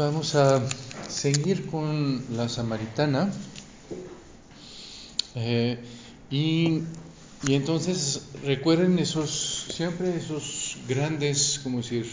vamos 0.00 0.34
a 0.34 0.62
seguir 1.08 1.66
con 1.66 2.24
la 2.34 2.48
samaritana. 2.48 3.30
Eh, 5.34 5.78
y, 6.30 6.82
entonces 7.48 8.26
recuerden 8.44 8.98
esos, 8.98 9.66
siempre 9.70 10.16
esos 10.16 10.78
grandes, 10.88 11.60
como 11.62 11.78
decir, 11.78 12.06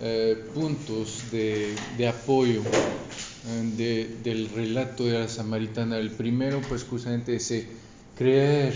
eh, 0.00 0.44
puntos 0.54 1.30
de, 1.30 1.76
apoyo 2.08 2.62
eh, 2.62 3.72
de, 3.76 4.16
del 4.22 4.50
relato 4.50 5.04
de 5.04 5.20
la 5.20 5.28
samaritana. 5.28 5.98
El 5.98 6.10
primero, 6.10 6.60
pues 6.68 6.84
justamente 6.84 7.36
ese 7.36 7.68
creer 8.16 8.74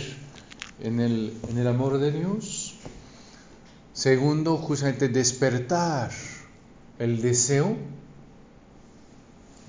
en 0.83 1.01
el 1.01 1.67
amor 1.67 1.99
de 1.99 2.13
Dios. 2.13 2.75
Segundo, 3.93 4.57
justamente 4.57 5.09
despertar 5.09 6.11
el 6.99 7.21
deseo. 7.21 7.77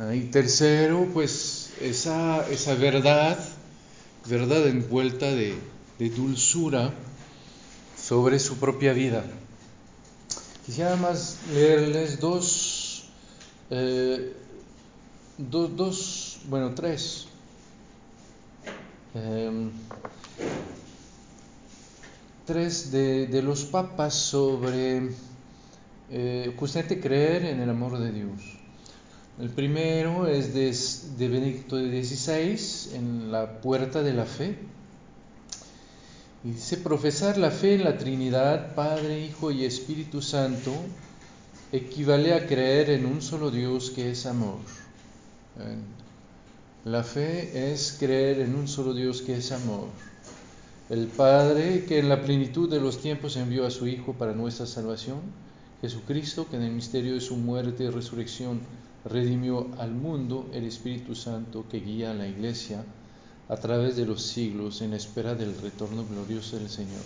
Y 0.09 0.21
tercero, 0.31 1.07
pues 1.13 1.73
esa, 1.79 2.43
verdad, 2.79 3.37
verdad 4.27 4.67
envuelta 4.67 5.27
de, 5.27 5.55
dulzura 5.99 6.91
sobre 7.95 8.39
su 8.39 8.57
propia 8.57 8.93
vida. 8.93 9.23
Quisiera 10.65 10.95
más 10.95 11.37
leerles 11.53 12.19
dos, 12.19 13.09
eh, 13.69 14.33
dos, 15.37 16.39
bueno, 16.49 16.73
tres. 16.73 17.27
Eh, 19.13 19.69
tres 22.47 22.91
de, 22.91 23.27
de, 23.27 23.41
los 23.43 23.65
papas 23.65 24.15
sobre 24.15 25.11
eh, 26.09 26.55
justamente 26.57 26.99
creer 26.99 27.45
en 27.45 27.61
el 27.61 27.69
amor 27.69 27.99
de 27.99 28.11
Dios. 28.11 28.60
El 29.41 29.49
primero 29.49 30.27
es 30.27 30.53
de, 30.53 30.71
de 31.17 31.27
Benedicto 31.27 31.75
XVI, 31.75 32.95
en 32.95 33.31
la 33.31 33.59
puerta 33.59 34.03
de 34.03 34.13
la 34.13 34.25
fe. 34.25 34.55
Y 36.43 36.51
dice, 36.51 36.77
profesar 36.77 37.39
la 37.39 37.49
fe 37.49 37.73
en 37.73 37.83
la 37.83 37.97
Trinidad, 37.97 38.75
Padre, 38.75 39.25
Hijo 39.25 39.49
y 39.49 39.65
Espíritu 39.65 40.21
Santo, 40.21 40.71
equivale 41.71 42.35
a 42.35 42.45
creer 42.45 42.91
en 42.91 43.07
un 43.07 43.23
solo 43.23 43.49
Dios 43.49 43.89
que 43.89 44.11
es 44.11 44.27
amor. 44.27 44.59
La 46.85 47.03
fe 47.03 47.71
es 47.73 47.97
creer 47.99 48.41
en 48.41 48.53
un 48.53 48.67
solo 48.67 48.93
Dios 48.93 49.23
que 49.23 49.37
es 49.37 49.51
amor. 49.51 49.87
El 50.91 51.07
Padre 51.07 51.85
que 51.85 51.97
en 51.97 52.09
la 52.09 52.21
plenitud 52.21 52.69
de 52.69 52.79
los 52.79 53.01
tiempos 53.01 53.37
envió 53.37 53.65
a 53.65 53.71
su 53.71 53.87
Hijo 53.87 54.13
para 54.13 54.33
nuestra 54.33 54.67
salvación, 54.67 55.21
Jesucristo 55.81 56.45
que 56.47 56.57
en 56.57 56.61
el 56.61 56.73
misterio 56.73 57.15
de 57.15 57.21
su 57.21 57.37
muerte 57.37 57.85
y 57.85 57.89
resurrección 57.89 58.59
redimió 59.05 59.67
al 59.79 59.91
mundo, 59.91 60.49
el 60.53 60.65
Espíritu 60.65 61.15
Santo 61.15 61.65
que 61.69 61.79
guía 61.79 62.11
a 62.11 62.13
la 62.13 62.27
Iglesia 62.27 62.83
a 63.49 63.57
través 63.57 63.95
de 63.95 64.05
los 64.05 64.21
siglos 64.23 64.81
en 64.81 64.93
espera 64.93 65.35
del 65.35 65.57
retorno 65.61 66.05
glorioso 66.05 66.57
del 66.57 66.69
Señor. 66.69 67.01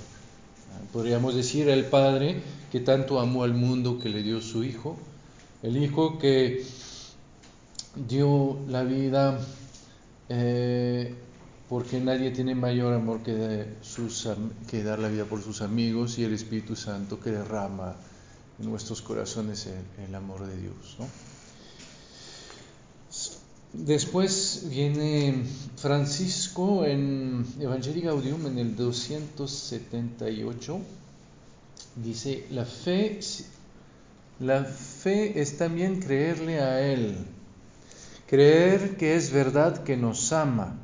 Podríamos 0.91 1.35
decir 1.35 1.69
el 1.69 1.85
Padre 1.85 2.41
que 2.71 2.81
tanto 2.81 3.19
amó 3.19 3.43
al 3.43 3.53
mundo 3.53 3.97
que 3.99 4.09
le 4.09 4.21
dio 4.21 4.41
su 4.41 4.63
Hijo, 4.63 4.97
el 5.63 5.77
Hijo 5.77 6.19
que 6.19 6.63
dio 8.07 8.59
la 8.67 8.83
vida 8.83 9.39
eh, 10.27 11.15
porque 11.69 11.99
nadie 11.99 12.31
tiene 12.31 12.53
mayor 12.53 12.93
amor 12.93 13.21
que, 13.23 13.33
dar 14.83 14.99
la 14.99 15.07
vida 15.07 15.25
por 15.25 15.41
sus 15.41 15.61
amigos 15.61 16.19
y 16.19 16.23
el 16.23 16.33
Espíritu 16.33 16.75
Santo 16.75 17.19
que 17.19 17.31
derrama 17.31 17.95
en 18.59 18.69
nuestros 18.69 19.01
corazones 19.01 19.67
el, 20.07 20.13
amor 20.13 20.45
de 20.45 20.57
Dios. 20.57 20.97
Después 23.77 24.67
viene 24.69 25.43
Francisco 25.75 26.85
en 26.85 27.45
Evangelii 27.59 28.03
Gaudium 28.03 28.47
en 28.47 28.57
el 28.57 28.73
278. 28.75 30.79
Dice, 31.97 32.47
la 32.51 32.63
fe, 32.63 33.19
la 34.39 34.63
fe 34.63 35.41
es 35.41 35.57
también 35.57 35.99
creerle 35.99 36.61
a 36.61 36.89
Él, 36.89 37.17
creer 38.27 38.95
que 38.95 39.15
es 39.15 39.31
verdad 39.31 39.83
que 39.83 39.97
nos 39.97 40.31
ama, 40.31 40.77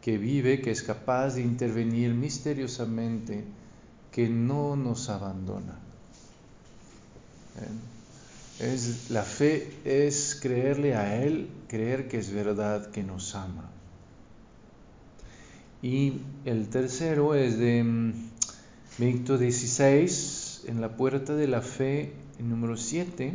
que 0.00 0.18
vive, 0.18 0.62
que 0.62 0.70
es 0.70 0.84
capaz 0.84 1.34
de 1.34 1.42
intervenir 1.42 2.14
misteriosamente, 2.14 3.42
que 4.12 4.28
no 4.28 4.76
nos 4.76 5.08
abandona. 5.08 5.76
Es, 8.60 9.10
la 9.10 9.22
fe 9.22 9.72
es 9.84 10.38
creerle 10.40 10.94
a 10.94 11.22
Él, 11.22 11.48
creer 11.68 12.08
que 12.08 12.18
es 12.18 12.32
verdad 12.32 12.90
que 12.90 13.02
nos 13.02 13.34
ama. 13.34 13.70
Y 15.82 16.20
el 16.44 16.68
tercero 16.68 17.34
es 17.34 17.58
de 17.58 18.12
Benedicto 18.98 19.36
XVI, 19.36 20.68
en 20.68 20.80
la 20.80 20.96
puerta 20.96 21.34
de 21.34 21.48
la 21.48 21.60
fe, 21.60 22.12
número 22.38 22.76
7, 22.76 23.32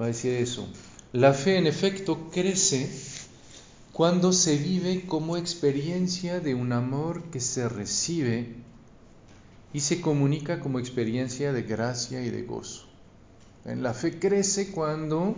va 0.00 0.04
a 0.04 0.08
decir 0.08 0.34
eso. 0.34 0.68
La 1.12 1.34
fe 1.34 1.56
en 1.56 1.66
efecto 1.66 2.30
crece 2.30 2.88
cuando 3.92 4.32
se 4.32 4.56
vive 4.56 5.06
como 5.06 5.36
experiencia 5.36 6.38
de 6.38 6.54
un 6.54 6.72
amor 6.72 7.24
que 7.30 7.40
se 7.40 7.68
recibe 7.68 8.54
y 9.72 9.80
se 9.80 10.00
comunica 10.00 10.60
como 10.60 10.78
experiencia 10.78 11.52
de 11.52 11.62
gracia 11.62 12.22
y 12.22 12.30
de 12.30 12.42
gozo. 12.42 12.89
La 13.64 13.94
fe 13.94 14.18
crece 14.18 14.70
cuando 14.70 15.36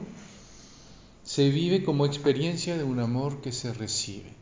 se 1.25 1.49
vive 1.50 1.84
como 1.84 2.06
experiencia 2.06 2.77
de 2.77 2.84
un 2.84 3.00
amor 3.00 3.41
que 3.41 3.53
se 3.53 3.72
recibe. 3.72 4.33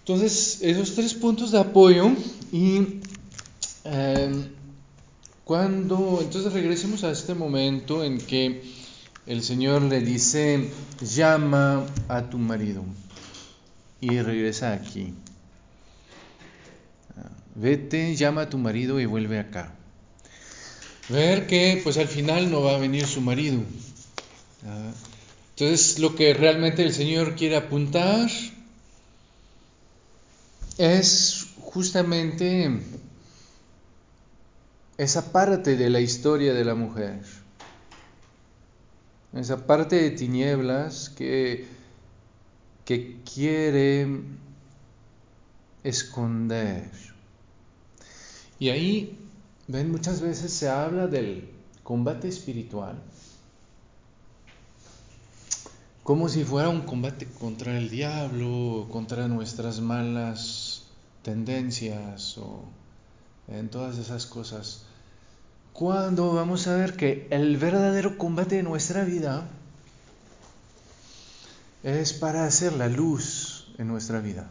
Entonces, 0.00 0.60
esos 0.62 0.94
tres 0.94 1.14
puntos 1.14 1.50
de 1.50 1.58
apoyo 1.58 2.10
y 2.52 3.00
eh, 3.84 4.48
cuando, 5.44 6.20
entonces 6.22 6.52
regresemos 6.52 7.04
a 7.04 7.10
este 7.10 7.34
momento 7.34 8.04
en 8.04 8.18
que 8.18 8.62
el 9.26 9.42
Señor 9.42 9.82
le 9.82 10.00
dice, 10.00 10.70
llama 11.00 11.84
a 12.08 12.30
tu 12.30 12.38
marido 12.38 12.84
y 14.00 14.20
regresa 14.20 14.72
aquí. 14.72 15.12
Vete, 17.58 18.14
llama 18.16 18.42
a 18.42 18.50
tu 18.50 18.58
marido 18.58 19.00
y 19.00 19.06
vuelve 19.06 19.38
acá. 19.38 19.72
Ver 21.08 21.46
que 21.46 21.80
pues 21.82 21.96
al 21.96 22.06
final 22.06 22.50
no 22.50 22.60
va 22.60 22.74
a 22.74 22.78
venir 22.78 23.06
su 23.06 23.22
marido. 23.22 23.62
Entonces 25.50 25.98
lo 25.98 26.14
que 26.14 26.34
realmente 26.34 26.82
el 26.82 26.92
Señor 26.92 27.34
quiere 27.34 27.56
apuntar 27.56 28.28
es 30.76 31.46
justamente 31.60 32.78
esa 34.98 35.32
parte 35.32 35.76
de 35.76 35.88
la 35.88 36.00
historia 36.00 36.52
de 36.52 36.64
la 36.64 36.74
mujer, 36.74 37.22
esa 39.32 39.66
parte 39.66 39.96
de 39.96 40.10
tinieblas 40.10 41.08
que, 41.08 41.66
que 42.84 43.16
quiere 43.24 44.06
esconder 45.84 47.15
y 48.58 48.68
ahí, 48.70 49.18
ven, 49.68 49.90
muchas 49.90 50.20
veces 50.20 50.52
se 50.52 50.68
habla 50.68 51.06
del 51.06 51.48
combate 51.82 52.28
espiritual 52.28 53.02
como 56.06 56.28
si 56.28 56.44
fuera 56.44 56.68
un 56.68 56.82
combate 56.82 57.26
contra 57.26 57.76
el 57.76 57.90
diablo, 57.90 58.86
contra 58.92 59.26
nuestras 59.26 59.80
malas 59.80 60.84
tendencias 61.22 62.38
o 62.38 62.62
en 63.48 63.68
todas 63.68 63.98
esas 63.98 64.24
cosas. 64.26 64.84
Cuando 65.72 66.32
vamos 66.32 66.68
a 66.68 66.76
ver 66.76 66.96
que 66.96 67.26
el 67.30 67.56
verdadero 67.56 68.18
combate 68.18 68.54
de 68.54 68.62
nuestra 68.62 69.02
vida 69.02 69.48
es 71.82 72.12
para 72.12 72.46
hacer 72.46 72.74
la 72.74 72.86
luz 72.86 73.74
en 73.76 73.88
nuestra 73.88 74.20
vida. 74.20 74.48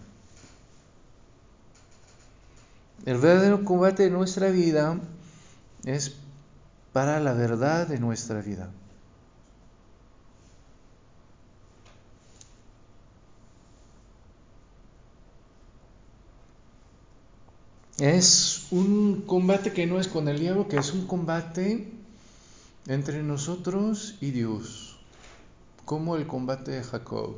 El 3.03 3.18
verdadero 3.18 3.65
combate 3.65 4.03
de 4.03 4.09
nuestra 4.09 4.50
vida 4.50 5.00
es 5.83 6.15
para 6.94 7.19
la 7.19 7.33
verdad 7.33 7.88
de 7.88 8.00
nuestra 8.00 8.42
vida. 8.42 8.71
Es 18.00 18.68
un 18.71 19.24
combate 19.25 19.71
que 19.71 19.86
no 19.88 20.00
es 20.00 20.07
con 20.07 20.27
el 20.27 20.39
diablo, 20.39 20.68
que 20.68 20.77
es 20.77 20.94
un 20.94 21.07
combate 21.07 21.91
entre 22.88 23.24
nosotros 23.24 24.18
y 24.19 24.31
Dios, 24.31 24.98
como 25.86 26.18
el 26.18 26.27
combate 26.27 26.71
de 26.71 26.83
Jacob. 26.83 27.36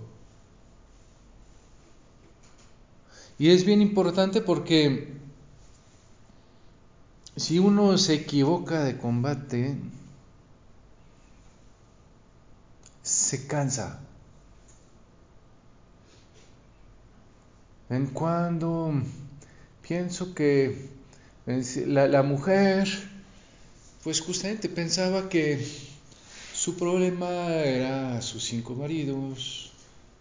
Y 3.38 3.50
es 3.50 3.66
bien 3.66 3.82
importante 3.82 4.42
porque 4.42 5.18
si 7.38 7.60
uno 7.60 7.98
se 7.98 8.16
equivoca 8.16 8.84
de 8.84 8.98
combate, 8.98 9.76
se 13.04 13.48
cansa. 13.48 14.00
En 17.90 18.08
cuando 18.08 18.92
pienso 19.88 20.34
que 20.34 20.90
la, 21.46 22.24
mujer, 22.24 22.90
pues 24.04 24.20
justamente 24.20 24.68
pensaba 24.68 25.30
que 25.30 25.66
su 26.54 26.76
problema 26.76 27.48
era 27.48 28.22
sus 28.22 28.44
cinco 28.44 28.74
maridos, 28.74 29.72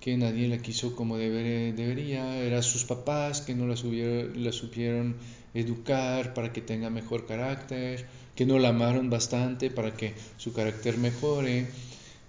que 0.01 0.17
nadie 0.17 0.49
la 0.49 0.59
quiso 0.59 0.95
como 0.95 1.17
debería, 1.17 2.37
era 2.37 2.63
sus 2.63 2.85
papás 2.85 3.41
que 3.41 3.55
no 3.55 3.67
la, 3.67 3.75
la 3.75 4.53
supieron 4.53 5.17
educar 5.61 6.35
para 6.35 6.53
que 6.53 6.61
tenga 6.61 6.91
mejor 6.91 7.27
carácter, 7.27 8.07
que 8.35 8.47
no 8.47 8.59
la 8.59 8.69
amaron 8.69 9.11
bastante 9.11 9.71
para 9.71 9.95
que 9.95 10.15
su 10.37 10.53
carácter 10.53 10.99
mejore. 10.99 11.67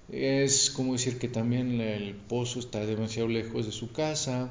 Es 0.10 0.70
como 0.70 0.94
decir 0.94 1.20
que 1.20 1.28
también 1.28 1.82
el 1.82 2.16
pozo 2.16 2.60
está 2.60 2.86
demasiado 2.86 3.28
lejos 3.28 3.66
de 3.66 3.72
su 3.74 3.92
casa, 3.92 4.50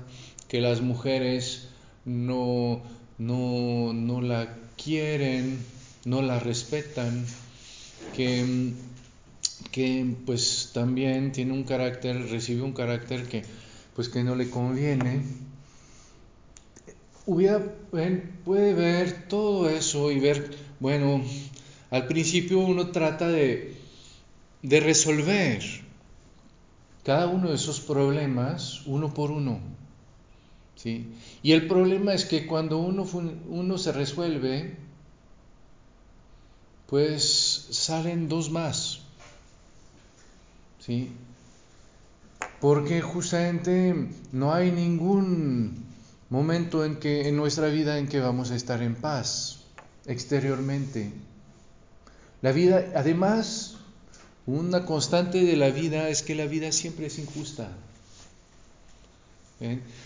que 0.48 0.60
las 0.60 0.82
mujeres 0.82 1.68
no, 2.04 2.82
no, 3.18 3.92
no 3.94 4.20
la 4.20 4.54
quieren, 4.76 5.58
no 6.04 6.20
la 6.20 6.38
respetan, 6.38 7.24
que, 8.14 8.72
que 9.72 10.14
pues 10.26 10.70
también 10.74 11.32
tiene 11.32 11.52
un 11.52 11.64
carácter, 11.64 12.28
recibe 12.28 12.62
un 12.62 12.74
carácter 12.74 13.26
que 13.26 13.42
pues 13.94 14.10
que 14.10 14.22
no 14.22 14.36
le 14.36 14.50
conviene. 14.50 15.22
Hubiera, 17.26 17.60
puede 18.44 18.72
ver 18.74 19.26
todo 19.28 19.68
eso 19.68 20.12
y 20.12 20.20
ver, 20.20 20.56
bueno, 20.78 21.22
al 21.90 22.06
principio 22.06 22.60
uno 22.60 22.90
trata 22.92 23.28
de, 23.28 23.76
de 24.62 24.80
resolver 24.80 25.62
cada 27.02 27.28
uno 27.28 27.50
de 27.50 27.54
esos 27.54 27.80
problemas 27.80 28.84
uno 28.86 29.14
por 29.14 29.30
uno. 29.30 29.60
¿sí? 30.74 31.06
Y 31.42 31.52
el 31.52 31.68
problema 31.68 32.14
es 32.14 32.24
que 32.24 32.46
cuando 32.46 32.78
uno, 32.78 33.06
uno 33.48 33.78
se 33.78 33.92
resuelve, 33.92 34.76
pues 36.88 37.68
salen 37.70 38.28
dos 38.28 38.50
más. 38.50 39.00
¿sí? 40.80 41.12
Porque 42.60 43.02
justamente 43.02 44.08
no 44.32 44.52
hay 44.52 44.72
ningún 44.72 45.85
momento 46.30 46.84
en 46.84 46.96
que 46.96 47.28
en 47.28 47.36
nuestra 47.36 47.68
vida 47.68 47.98
en 47.98 48.08
que 48.08 48.20
vamos 48.20 48.50
a 48.50 48.56
estar 48.56 48.82
en 48.82 48.94
paz 48.94 49.64
exteriormente. 50.06 51.12
La 52.42 52.52
vida, 52.52 52.84
además, 52.94 53.76
una 54.46 54.84
constante 54.84 55.42
de 55.44 55.56
la 55.56 55.70
vida 55.70 56.08
es 56.08 56.22
que 56.22 56.34
la 56.34 56.46
vida 56.46 56.70
siempre 56.72 57.06
es 57.06 57.18
injusta. 57.18 57.70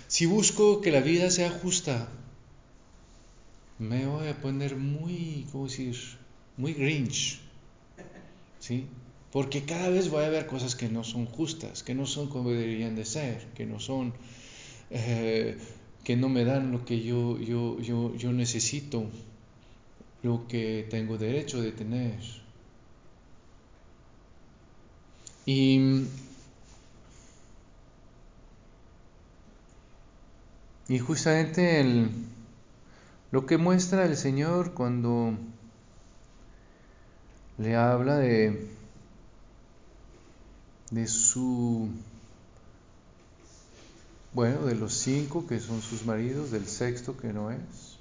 Si 0.08 0.26
busco 0.26 0.80
que 0.80 0.92
la 0.92 1.00
vida 1.00 1.30
sea 1.30 1.50
justa, 1.50 2.08
me 3.78 4.06
voy 4.06 4.28
a 4.28 4.40
poner 4.40 4.76
muy, 4.76 5.46
¿cómo 5.50 5.64
decir? 5.64 5.96
Muy 6.56 6.74
grinch. 6.74 7.40
¿Sí? 8.60 8.86
Porque 9.32 9.64
cada 9.64 9.88
vez 9.88 10.10
voy 10.10 10.24
a 10.24 10.28
ver 10.28 10.46
cosas 10.46 10.76
que 10.76 10.88
no 10.88 11.02
son 11.02 11.26
justas, 11.26 11.82
que 11.82 11.94
no 11.94 12.06
son 12.06 12.28
como 12.28 12.50
deberían 12.50 12.94
de 12.94 13.04
ser, 13.04 13.46
que 13.54 13.64
no 13.64 13.80
son, 13.80 14.12
eh, 14.90 15.58
que 16.04 16.16
no 16.16 16.28
me 16.28 16.44
dan 16.44 16.72
lo 16.72 16.84
que 16.84 17.02
yo, 17.02 17.38
yo, 17.38 17.78
yo, 17.80 18.14
yo 18.16 18.32
necesito, 18.32 19.06
lo 20.22 20.46
que 20.48 20.86
tengo 20.90 21.18
derecho 21.18 21.62
de 21.62 21.72
tener. 21.72 22.18
Y 25.46 26.06
Y 30.90 30.98
justamente 30.98 31.78
el, 31.78 32.10
lo 33.30 33.46
que 33.46 33.58
muestra 33.58 34.06
el 34.06 34.16
Señor 34.16 34.74
cuando 34.74 35.34
le 37.58 37.76
habla 37.76 38.16
de, 38.16 38.68
de 40.90 41.06
su, 41.06 41.88
bueno, 44.32 44.66
de 44.66 44.74
los 44.74 44.94
cinco 44.94 45.46
que 45.46 45.60
son 45.60 45.82
sus 45.82 46.04
maridos, 46.04 46.50
del 46.50 46.66
sexto 46.66 47.16
que 47.16 47.32
no 47.32 47.50
es, 47.50 47.98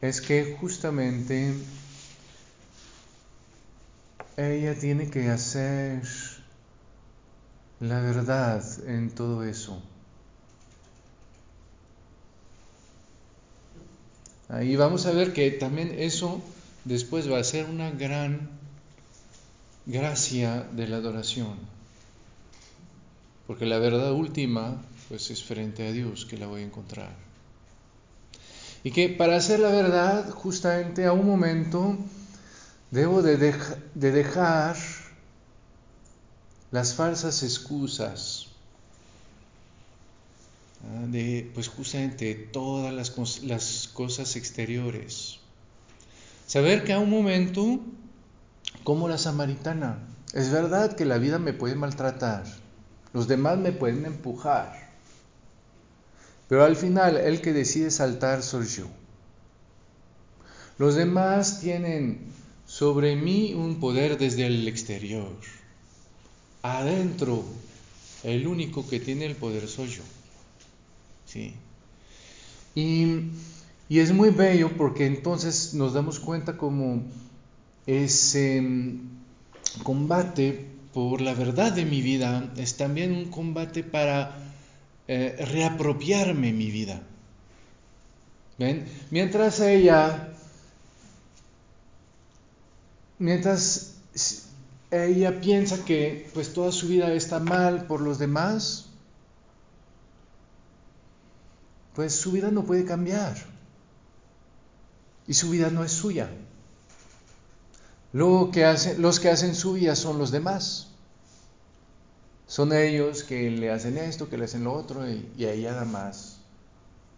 es 0.00 0.20
que 0.20 0.56
justamente 0.60 1.54
ella 4.36 4.78
tiene 4.78 5.08
que 5.08 5.30
hacer 5.30 6.02
la 7.80 8.00
verdad 8.00 8.62
en 8.86 9.10
todo 9.10 9.44
eso. 9.44 9.80
Ahí 14.48 14.76
vamos 14.76 15.06
a 15.06 15.12
ver 15.12 15.32
que 15.32 15.50
también 15.50 15.94
eso 15.98 16.42
después 16.84 17.30
va 17.30 17.38
a 17.38 17.44
ser 17.44 17.64
una 17.66 17.90
gran 17.90 18.50
gracia 19.86 20.66
de 20.72 20.86
la 20.86 20.96
adoración. 20.96 21.73
Porque 23.46 23.66
la 23.66 23.78
verdad 23.78 24.12
última, 24.12 24.82
pues 25.08 25.30
es 25.30 25.42
frente 25.42 25.86
a 25.86 25.92
Dios 25.92 26.24
que 26.24 26.38
la 26.38 26.46
voy 26.46 26.62
a 26.62 26.64
encontrar. 26.64 27.14
Y 28.82 28.90
que 28.90 29.08
para 29.08 29.36
hacer 29.36 29.60
la 29.60 29.70
verdad, 29.70 30.30
justamente 30.30 31.06
a 31.06 31.12
un 31.12 31.26
momento, 31.26 31.96
debo 32.90 33.22
de, 33.22 33.54
de 33.94 34.12
dejar 34.12 34.76
las 36.70 36.94
falsas 36.94 37.42
excusas 37.42 38.48
ah, 40.82 41.06
de, 41.06 41.50
pues 41.54 41.68
justamente 41.68 42.34
todas 42.34 42.92
las 42.92 43.88
cosas 43.92 44.36
exteriores. 44.36 45.38
Saber 46.46 46.84
que 46.84 46.92
a 46.92 46.98
un 46.98 47.10
momento, 47.10 47.80
como 48.82 49.08
la 49.08 49.18
samaritana, 49.18 49.98
es 50.34 50.50
verdad 50.50 50.94
que 50.94 51.04
la 51.04 51.18
vida 51.18 51.38
me 51.38 51.52
puede 51.52 51.74
maltratar, 51.74 52.44
los 53.14 53.28
demás 53.28 53.56
me 53.56 53.72
pueden 53.72 54.04
empujar, 54.04 54.90
pero 56.48 56.64
al 56.64 56.76
final 56.76 57.16
el 57.16 57.40
que 57.40 57.54
decide 57.54 57.90
saltar 57.90 58.42
soy 58.42 58.66
yo. 58.66 58.86
Los 60.76 60.96
demás 60.96 61.60
tienen 61.60 62.26
sobre 62.66 63.16
mí 63.16 63.54
un 63.54 63.80
poder 63.80 64.18
desde 64.18 64.46
el 64.46 64.66
exterior 64.68 65.30
adentro, 66.62 67.44
el 68.24 68.46
único 68.46 68.88
que 68.88 68.98
tiene 68.98 69.26
el 69.26 69.36
poder 69.36 69.68
soy 69.68 69.88
yo. 69.90 70.02
¿Sí? 71.26 71.54
Y, 72.74 73.30
es 73.90 74.12
muy 74.12 74.30
bello 74.30 74.76
porque 74.76 75.06
entonces 75.06 75.74
nos 75.74 75.92
damos 75.92 76.18
cuenta 76.18 76.56
como 76.56 77.02
ese 77.86 78.60
mm, 78.60 79.82
combate 79.84 80.73
por 80.94 81.20
la 81.20 81.34
verdad 81.34 81.72
de 81.72 81.84
mi 81.84 82.00
vida 82.00 82.52
es 82.56 82.76
también 82.76 83.12
un 83.12 83.28
combate 83.28 83.82
para 83.82 84.38
eh, 85.08 85.44
reapropiarme 85.50 86.52
mi 86.52 86.70
vida. 86.70 87.02
Mientras 89.10 89.58
ella, 89.58 90.28
mientras 93.18 93.96
ella 94.92 95.40
piensa 95.40 95.84
que 95.84 96.30
pues 96.32 96.52
toda 96.52 96.70
su 96.70 96.86
vida 96.86 97.12
está 97.12 97.40
mal 97.40 97.88
por 97.88 98.00
los 98.00 98.20
demás, 98.20 98.86
pues 101.96 102.14
su 102.14 102.30
vida 102.30 102.52
no 102.52 102.64
puede 102.64 102.84
cambiar. 102.84 103.34
Y 105.26 105.34
su 105.34 105.50
vida 105.50 105.70
no 105.70 105.82
es 105.82 105.90
suya. 105.90 106.30
Lo 108.14 108.48
que 108.50 108.64
hace, 108.64 108.96
los 108.96 109.20
que 109.20 109.28
hacen 109.28 109.54
su 109.54 109.74
vida 109.74 109.94
son 109.94 110.18
los 110.18 110.30
demás. 110.30 110.88
Son 112.46 112.72
ellos 112.72 113.24
que 113.24 113.50
le 113.50 113.70
hacen 113.70 113.98
esto, 113.98 114.30
que 114.30 114.38
le 114.38 114.46
hacen 114.46 114.64
lo 114.64 114.72
otro, 114.72 115.06
y, 115.06 115.30
y 115.36 115.44
ella 115.44 115.72
nada 115.72 115.84
más, 115.84 116.38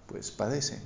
pues 0.08 0.32
padece. 0.32 0.80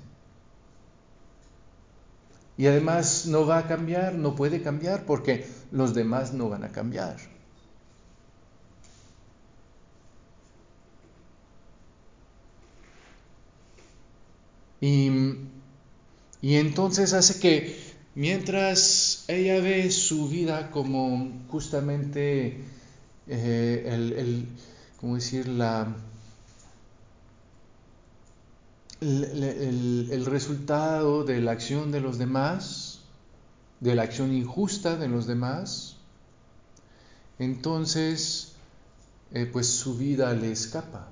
Y 2.59 2.67
además 2.67 3.25
no 3.25 3.47
va 3.47 3.57
a 3.57 3.67
cambiar, 3.67 4.15
no 4.15 4.35
puede 4.35 4.61
cambiar 4.63 5.07
porque 5.07 5.47
los 5.73 5.95
demás 5.95 6.35
no 6.35 6.51
van 6.51 6.65
a 6.65 6.73
cambiar. 6.73 7.17
Y, 14.81 15.47
entonces 16.43 17.13
hace 17.13 17.39
que 17.39 17.90
mientras 18.15 19.25
ella 19.29 19.61
ve 19.61 19.91
su 19.91 20.29
vida 20.29 20.71
como 20.71 21.31
justamente 21.49 22.61
eh, 23.27 23.85
el, 23.87 24.49
¿cómo 25.01 25.15
decir? 25.15 25.49
La, 25.49 25.95
el, 29.01 30.27
resultado 30.27 31.25
de 31.25 31.41
la 31.41 31.53
acción 31.53 31.91
de 31.91 32.01
los 32.01 32.19
demás, 32.19 33.01
de 33.81 33.95
la 33.95 34.03
acción 34.03 34.35
injusta 34.35 34.97
de 34.97 35.09
los 35.09 35.27
demás, 35.27 35.97
entonces 37.39 38.53
eh, 39.33 39.47
pues 39.47 39.69
su 39.69 39.97
vida 39.97 40.35
le 40.35 40.53
escapa. 40.53 41.09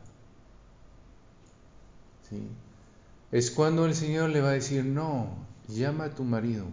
Es 3.33 3.51
cuando 3.51 3.87
el 3.87 3.95
Señor 3.95 4.31
le 4.31 4.43
va 4.43 4.51
a 4.51 4.53
decir, 4.53 4.85
no, 4.85 5.31
llama 5.69 6.05
a 6.05 6.15
tu 6.15 6.25
marido. 6.25 6.67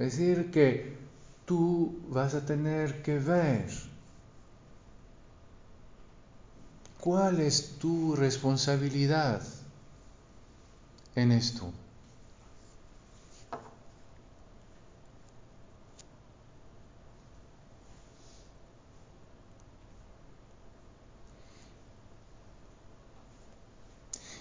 Es 0.00 0.16
decir, 0.16 0.50
que 0.50 0.96
tú 1.44 2.00
vas 2.08 2.34
a 2.34 2.46
tener 2.46 3.02
que 3.02 3.18
ver 3.18 3.66
cuál 6.98 7.38
es 7.40 7.76
tu 7.78 8.16
responsabilidad 8.16 9.42
en 11.14 11.32
esto. 11.32 11.70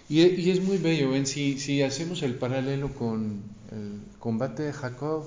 Y, 0.08 0.50
es 0.50 0.64
muy 0.64 0.78
bello, 0.78 1.12
¿ven? 1.12 1.28
Si, 1.28 1.60
si 1.60 1.84
hacemos 1.84 2.24
el 2.24 2.36
paralelo 2.36 2.94
con 2.96 3.44
el 3.72 4.02
combate 4.20 4.64
de 4.64 4.74
Jacob, 4.74 5.26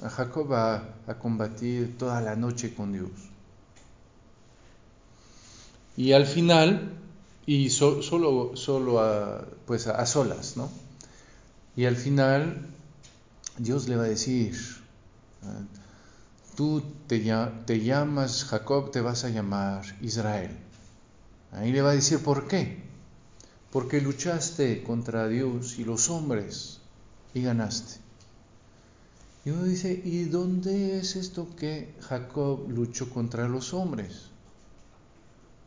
Jacob 0.00 0.50
va 0.50 0.94
a 1.06 1.14
combatir 1.14 1.96
toda 1.98 2.20
la 2.20 2.36
noche 2.36 2.74
con 2.74 2.92
Dios. 2.92 3.10
Y 5.96 6.12
al 6.12 6.26
final, 6.26 6.92
y 7.46 7.70
solo, 7.70 8.56
solo 8.56 9.00
a, 9.00 9.44
pues 9.66 9.86
a, 9.86 10.04
solas, 10.06 10.56
¿no? 10.56 10.70
Y 11.76 11.84
al 11.84 11.96
final 11.96 12.66
Dios 13.58 13.88
le 13.88 13.96
va 13.96 14.04
a 14.04 14.08
decir, 14.08 14.56
tú 16.56 16.82
te 17.06 17.22
llamas 17.80 18.44
Jacob, 18.44 18.90
te 18.90 19.00
vas 19.00 19.24
a 19.24 19.28
llamar 19.28 19.84
Israel. 20.00 20.50
Ahí 21.52 21.72
le 21.72 21.82
va 21.82 21.90
a 21.90 21.94
decir, 21.94 22.18
¿por 22.20 22.48
qué? 22.48 22.84
porque 23.74 24.00
luchaste 24.00 24.84
contra 24.84 25.26
Dios 25.26 25.80
y 25.80 25.84
los 25.84 26.08
hombres 26.08 26.78
y 27.34 27.42
ganaste. 27.42 28.03
Y 29.44 29.50
uno 29.50 29.64
dice, 29.64 30.00
¿y 30.04 30.24
dónde 30.24 30.98
es 30.98 31.16
esto 31.16 31.48
que 31.56 31.88
Jacob 32.00 32.66
luchó 32.68 33.10
contra 33.10 33.46
los 33.46 33.74
hombres? 33.74 34.30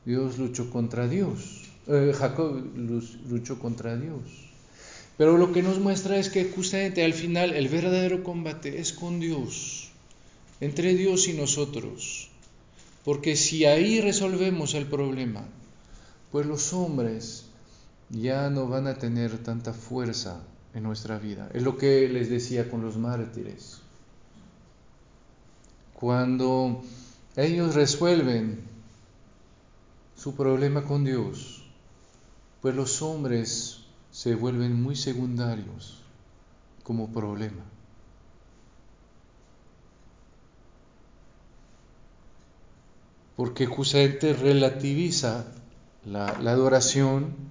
Dios 0.04 0.40
luchó 0.40 0.72
contra 0.72 1.08
Dios. 1.08 1.70
Eh, 1.86 2.12
Jacob 2.18 2.64
luchó 3.30 3.60
contra 3.60 3.96
Dios. 3.96 4.22
Pero 5.18 5.38
lo 5.38 5.52
que 5.52 5.62
nos 5.62 5.80
muestra 5.80 6.18
es 6.18 6.30
que 6.30 6.46
justamente 6.46 7.04
al 7.04 7.14
final 7.14 7.54
el 7.54 7.70
verdadero 7.70 8.24
combate 8.24 8.80
es 8.80 8.94
con 8.94 9.20
Dios, 9.20 9.90
entre 10.60 10.96
Dios 10.96 11.28
y 11.28 11.34
nosotros. 11.34 12.30
Porque 13.04 13.36
si 13.36 13.66
ahí 13.66 14.02
resolvemos 14.02 14.74
el 14.74 14.88
problema, 14.88 15.46
pues 16.32 16.46
los 16.46 16.74
hombres 16.74 17.46
ya 18.10 18.50
no 18.50 18.68
van 18.68 18.88
a 18.88 18.98
tener 18.98 19.38
tanta 19.44 19.74
fuerza 19.74 20.42
en 20.74 20.84
nuestra 20.84 21.18
vida. 21.18 21.50
Es 21.54 21.64
lo 21.64 21.78
que 21.78 22.08
les 22.10 22.30
decía 22.30 22.70
con 22.70 22.82
los 22.82 22.98
mártires. 22.98 23.82
Cuando 25.94 26.84
ellos 27.36 27.74
resuelven 27.76 28.62
su 30.16 30.36
problema 30.36 30.84
con 30.84 31.04
Dios, 31.04 31.64
pues 32.62 32.76
los 32.76 33.02
hombres 33.02 33.80
se 34.12 34.36
vuelven 34.36 34.82
muy 34.82 34.96
secundarios 34.96 36.02
como 36.84 37.12
problema. 37.12 37.64
Porque 43.36 43.68
justamente 43.68 44.34
relativiza 44.34 45.46
la, 46.06 46.40
la 46.40 46.52
adoración 46.52 47.47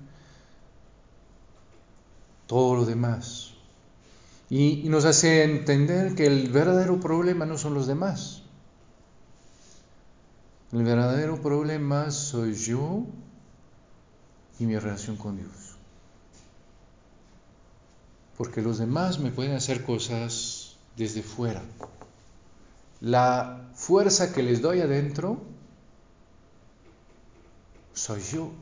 todo 2.47 2.77
lo 2.77 2.85
demás. 2.85 3.53
Y, 4.49 4.89
nos 4.89 5.05
hace 5.05 5.43
entender 5.43 6.15
que 6.15 6.27
el 6.27 6.51
verdadero 6.51 7.01
problema 7.01 7.47
no 7.47 7.59
son 7.59 7.75
los 7.75 7.87
demás. 7.87 8.43
El 10.73 10.85
verdadero 10.85 11.41
problema 11.41 12.11
soy 12.11 12.55
yo 12.55 13.05
y 14.59 14.67
mi 14.67 14.79
relación 14.79 15.17
con 15.17 15.37
Dios. 15.37 15.77
Porque 18.37 18.63
los 18.63 18.79
demás 18.79 19.19
me 19.19 19.31
pueden 19.31 19.53
hacer 19.53 19.85
cosas 19.85 20.77
desde 20.97 21.23
fuera. 21.23 21.63
La 23.01 23.71
fuerza 23.75 24.33
que 24.33 24.43
les 24.43 24.63
doy 24.63 24.81
adentro, 24.81 25.43
soy 27.95 28.23
yo 28.23 28.53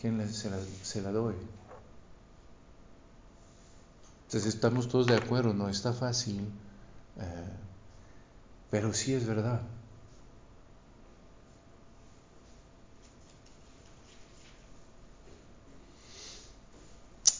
quien 0.00 0.32
se 0.32 0.50
la, 0.50 0.58
se 0.82 1.02
la 1.02 1.10
doy. 1.10 1.34
Entonces 4.26 4.54
estamos 4.54 4.88
todos 4.88 5.06
de 5.06 5.16
acuerdo, 5.16 5.54
no 5.54 5.68
está 5.68 5.92
fácil, 5.92 6.40
eh, 7.18 7.50
pero 8.70 8.92
sí 8.92 9.14
es 9.14 9.26
verdad. 9.26 9.62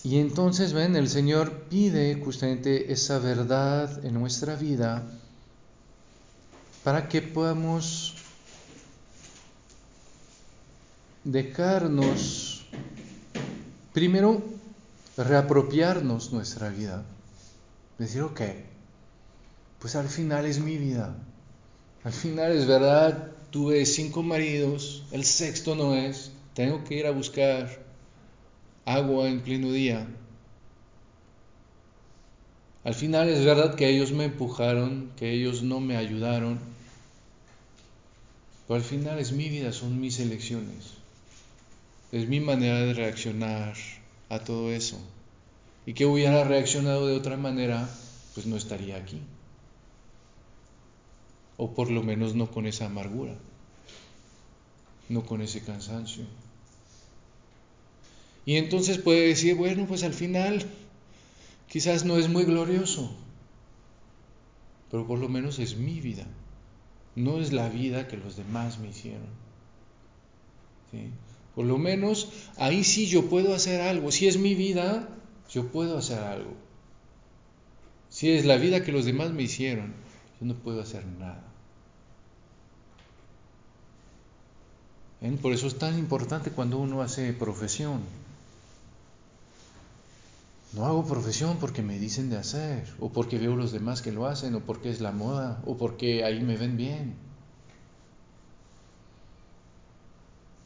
Y 0.04 0.18
entonces, 0.18 0.74
ven, 0.74 0.96
el 0.96 1.08
Señor 1.08 1.64
pide 1.70 2.14
justamente 2.22 2.92
esa 2.92 3.18
verdad 3.18 4.04
en 4.04 4.12
nuestra 4.12 4.54
vida 4.54 5.02
para 6.84 7.08
que 7.08 7.22
podamos 7.22 8.14
dejarnos, 11.24 12.66
primero, 13.94 14.53
reapropiarnos 15.16 16.32
nuestra 16.32 16.68
vida. 16.70 17.04
Decir, 17.98 18.22
ok, 18.22 18.40
pues 19.78 19.94
al 19.96 20.08
final 20.08 20.46
es 20.46 20.58
mi 20.58 20.76
vida. 20.76 21.16
Al 22.02 22.12
final 22.12 22.52
es 22.52 22.66
verdad, 22.66 23.30
tuve 23.50 23.86
cinco 23.86 24.22
maridos, 24.22 25.04
el 25.12 25.24
sexto 25.24 25.74
no 25.74 25.94
es, 25.94 26.32
tengo 26.54 26.84
que 26.84 26.96
ir 26.96 27.06
a 27.06 27.12
buscar 27.12 27.80
agua 28.84 29.28
en 29.28 29.40
pleno 29.40 29.70
día. 29.70 30.06
Al 32.82 32.94
final 32.94 33.30
es 33.30 33.44
verdad 33.44 33.76
que 33.76 33.88
ellos 33.88 34.12
me 34.12 34.24
empujaron, 34.24 35.10
que 35.16 35.32
ellos 35.32 35.62
no 35.62 35.80
me 35.80 35.96
ayudaron, 35.96 36.58
pero 38.66 38.76
al 38.76 38.84
final 38.84 39.18
es 39.18 39.32
mi 39.32 39.48
vida, 39.48 39.72
son 39.72 40.00
mis 40.00 40.20
elecciones, 40.20 40.94
es 42.12 42.28
mi 42.28 42.40
manera 42.40 42.80
de 42.80 42.92
reaccionar 42.92 43.74
a 44.34 44.42
todo 44.42 44.72
eso 44.72 44.98
y 45.86 45.94
que 45.94 46.06
hubiera 46.06 46.44
reaccionado 46.44 47.06
de 47.06 47.16
otra 47.16 47.36
manera, 47.36 47.88
pues 48.34 48.46
no 48.46 48.56
estaría 48.56 48.96
aquí. 48.96 49.20
O 51.56 51.72
por 51.74 51.90
lo 51.90 52.02
menos 52.02 52.34
no 52.34 52.50
con 52.50 52.66
esa 52.66 52.86
amargura, 52.86 53.36
no 55.08 55.24
con 55.24 55.40
ese 55.40 55.62
cansancio. 55.62 56.24
Y 58.46 58.56
entonces 58.56 58.98
puede 58.98 59.28
decir, 59.28 59.54
bueno, 59.54 59.86
pues 59.86 60.02
al 60.02 60.14
final 60.14 60.66
quizás 61.68 62.04
no 62.04 62.18
es 62.18 62.28
muy 62.28 62.44
glorioso, 62.44 63.14
pero 64.90 65.06
por 65.06 65.18
lo 65.18 65.28
menos 65.28 65.58
es 65.58 65.76
mi 65.76 66.00
vida, 66.00 66.26
no 67.14 67.40
es 67.40 67.52
la 67.52 67.68
vida 67.68 68.08
que 68.08 68.16
los 68.16 68.36
demás 68.36 68.78
me 68.78 68.88
hicieron. 68.88 69.44
¿Sí? 70.90 71.10
Por 71.54 71.66
lo 71.66 71.78
menos 71.78 72.28
ahí 72.56 72.84
sí 72.84 73.06
yo 73.06 73.28
puedo 73.28 73.54
hacer 73.54 73.80
algo. 73.80 74.10
Si 74.10 74.26
es 74.26 74.38
mi 74.38 74.54
vida, 74.54 75.08
yo 75.50 75.68
puedo 75.68 75.98
hacer 75.98 76.18
algo. 76.18 76.52
Si 78.08 78.30
es 78.30 78.44
la 78.44 78.56
vida 78.56 78.84
que 78.84 78.92
los 78.92 79.04
demás 79.04 79.32
me 79.32 79.42
hicieron, 79.42 79.94
yo 80.40 80.46
no 80.46 80.54
puedo 80.54 80.80
hacer 80.80 81.04
nada. 81.06 81.42
Por 85.40 85.52
eso 85.52 85.66
es 85.66 85.78
tan 85.78 85.98
importante 85.98 86.50
cuando 86.50 86.78
uno 86.78 87.00
hace 87.00 87.32
profesión. 87.32 88.00
No 90.74 90.84
hago 90.84 91.06
profesión 91.06 91.56
porque 91.58 91.82
me 91.82 91.98
dicen 91.98 92.28
de 92.30 92.36
hacer, 92.36 92.92
o 93.00 93.10
porque 93.10 93.38
veo 93.38 93.56
los 93.56 93.72
demás 93.72 94.02
que 94.02 94.12
lo 94.12 94.26
hacen, 94.26 94.54
o 94.54 94.60
porque 94.60 94.90
es 94.90 95.00
la 95.00 95.12
moda, 95.12 95.62
o 95.64 95.76
porque 95.76 96.24
ahí 96.24 96.42
me 96.42 96.56
ven 96.56 96.76
bien. 96.76 97.14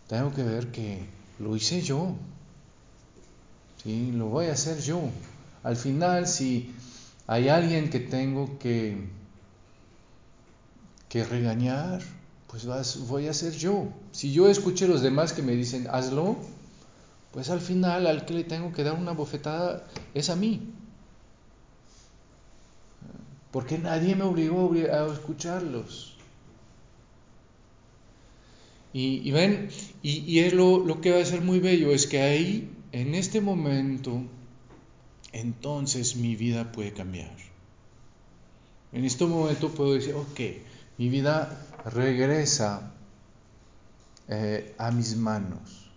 Tengo 0.08 0.34
que 0.34 0.42
ver 0.42 0.72
que 0.72 1.06
lo 1.38 1.54
hice 1.54 1.82
yo. 1.82 2.14
¿sí? 3.82 4.10
Lo 4.12 4.26
voy 4.26 4.46
a 4.46 4.52
hacer 4.52 4.80
yo. 4.80 5.02
Al 5.62 5.76
final, 5.76 6.26
si 6.26 6.74
hay 7.26 7.48
alguien 7.48 7.90
que 7.90 8.00
tengo 8.00 8.58
que, 8.58 9.06
que 11.08 11.24
regañar, 11.24 12.00
pues 12.48 12.66
voy 13.06 13.28
a 13.28 13.34
ser 13.34 13.52
yo. 13.52 13.88
Si 14.12 14.32
yo 14.32 14.48
escuché 14.48 14.86
a 14.86 14.88
los 14.88 15.02
demás 15.02 15.34
que 15.34 15.42
me 15.42 15.52
dicen, 15.52 15.86
hazlo, 15.90 16.36
pues 17.32 17.50
al 17.50 17.60
final 17.60 18.06
al 18.06 18.24
que 18.24 18.34
le 18.34 18.44
tengo 18.44 18.72
que 18.72 18.84
dar 18.84 18.94
una 18.94 19.12
bofetada 19.12 19.86
es 20.14 20.30
a 20.30 20.36
mí. 20.36 20.72
Porque 23.50 23.78
nadie 23.78 24.16
me 24.16 24.24
obligó 24.24 24.72
a 24.72 25.12
escucharlos. 25.12 26.07
Y, 28.92 29.30
ven, 29.30 29.68
y, 30.02 30.38
es 30.40 30.54
lo, 30.54 30.78
lo 30.78 31.00
que 31.00 31.12
va 31.12 31.20
a 31.20 31.24
ser 31.24 31.42
muy 31.42 31.60
bello, 31.60 31.92
es 31.92 32.06
que 32.06 32.22
ahí, 32.22 32.70
en 32.92 33.14
este 33.14 33.40
momento, 33.40 34.22
entonces 35.32 36.16
mi 36.16 36.36
vida 36.36 36.72
puede 36.72 36.92
cambiar. 36.92 37.36
En 38.92 39.04
este 39.04 39.26
momento 39.26 39.68
puedo 39.68 39.94
decir, 39.94 40.14
ok, 40.14 40.40
mi 40.96 41.10
vida 41.10 41.66
regresa 41.84 42.92
eh, 44.28 44.74
a 44.78 44.90
mis 44.90 45.16
manos. 45.16 45.90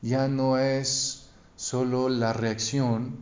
Ya 0.00 0.28
no 0.28 0.58
es 0.58 1.28
solo 1.56 2.08
la 2.08 2.32
reacción 2.32 3.16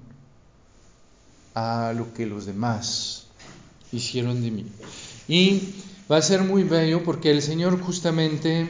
a 1.54 1.92
lo 1.94 2.12
que 2.14 2.26
los 2.26 2.47
demás 2.47 3.26
hicieron 3.92 4.42
de 4.42 4.50
mí. 4.50 4.66
Y 5.28 5.75
va 6.12 6.19
a 6.19 6.23
ser 6.23 6.42
muy 6.42 6.62
bello 6.62 7.02
porque 7.04 7.31
el 7.31 7.40
Señor 7.40 7.81
justamente, 7.81 8.62
eh, 8.62 8.69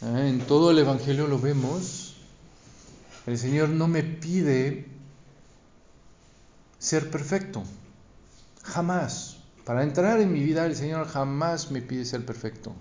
en 0.00 0.40
todo 0.46 0.70
el 0.70 0.78
Evangelio 0.78 1.26
lo 1.26 1.38
vemos, 1.38 2.16
el 3.26 3.36
Señor 3.36 3.68
no 3.68 3.88
me 3.88 4.02
pide 4.02 4.86
ser 6.78 7.10
perfecto, 7.10 7.62
jamás. 8.62 9.36
Para 9.66 9.82
entrar 9.82 10.18
en 10.20 10.32
mi 10.32 10.42
vida 10.42 10.64
el 10.64 10.76
Señor 10.76 11.06
jamás 11.08 11.70
me 11.70 11.82
pide 11.82 12.06
ser 12.06 12.24
perfecto. 12.24 12.74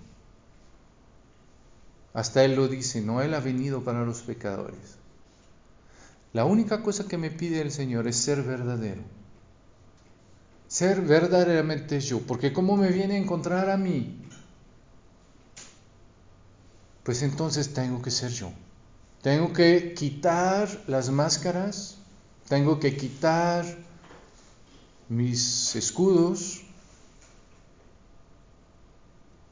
Hasta 2.14 2.46
Él 2.46 2.56
lo 2.56 2.70
dice, 2.70 3.02
no 3.02 3.22
Él 3.22 3.34
ha 3.34 3.42
venido 3.42 3.84
para 3.84 4.06
los 4.06 4.22
pecadores. 4.22 4.98
La 6.32 6.46
única 6.46 6.82
cosa 6.82 7.08
que 7.08 7.18
me 7.18 7.30
pide 7.30 7.60
el 7.60 7.72
Señor 7.72 8.08
es 8.08 8.16
ser 8.16 8.42
verdadero. 8.44 9.02
Ser 10.74 11.02
verdaderamente 11.02 12.00
yo. 12.00 12.22
Porque 12.22 12.52
¿cómo 12.52 12.76
me 12.76 12.90
viene 12.90 13.14
a 13.14 13.18
encontrar 13.20 13.70
a 13.70 13.78
mí? 13.78 14.18
Pues 17.04 17.22
entonces 17.22 17.76
tengo 17.76 18.02
que 18.02 18.10
ser 18.10 18.32
yo. 18.32 18.52
Tengo 19.22 19.54
que 19.54 19.94
quitar 19.94 20.68
las 20.88 21.12
máscaras. 21.12 22.00
Tengo 22.50 22.80
que 22.80 22.98
quitar 22.98 23.64
mis 25.10 25.76
escudos 25.76 26.64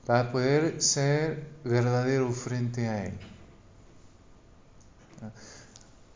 para 0.08 0.32
poder 0.32 0.82
ser 0.82 1.52
verdadero 1.64 2.32
frente 2.32 2.88
a 2.88 3.06
Él. 3.06 3.14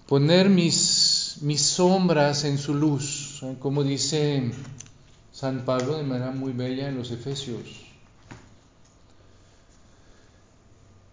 Poner 0.07 0.49
mis, 0.49 1.37
mis 1.41 1.61
sombras 1.61 2.43
en 2.43 2.57
su 2.57 2.73
luz, 2.73 3.43
como 3.59 3.83
dice 3.83 4.51
San 5.35 5.65
Pablo 5.65 5.97
de 5.97 6.03
manera 6.03 6.31
muy 6.31 6.53
bella 6.53 6.87
en 6.87 6.95
los 6.95 7.11
Efesios. 7.11 7.91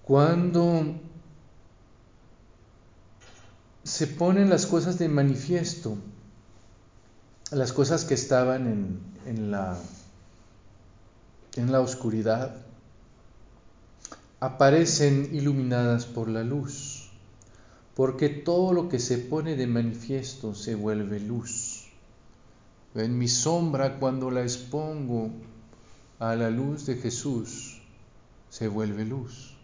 Cuando 0.05 0.95
se 3.83 4.07
ponen 4.07 4.49
las 4.49 4.67
cosas 4.67 4.97
de 5.01 5.09
manifiesto, 5.09 5.97
las 7.51 7.73
cosas 7.73 8.05
que 8.05 8.15
estaban 8.15 8.69
en, 8.69 9.01
en, 9.27 9.51
la, 9.51 9.77
en 11.57 11.73
la 11.73 11.81
oscuridad 11.81 12.55
aparecen 14.39 15.31
iluminadas 15.33 16.07
por 16.07 16.29
la 16.29 16.45
luz, 16.45 17.11
porque 17.97 18.29
todo 18.29 18.73
lo 18.73 18.89
que 18.89 19.01
se 19.01 19.19
pone 19.19 19.57
de 19.57 19.67
manifiesto 19.67 20.55
se 20.55 20.77
vuelve 20.77 21.19
luz. 21.19 21.72
En 22.95 23.17
mi 23.17 23.29
sombra 23.29 23.99
cuando 23.99 24.31
la 24.31 24.43
expongo 24.43 25.31
a 26.19 26.37
la 26.37 26.51
luz 26.51 26.87
de 26.87 26.97
Jesús, 26.97 27.81
se 28.51 28.69
vuelve 28.69 29.05
luz. 29.05 29.55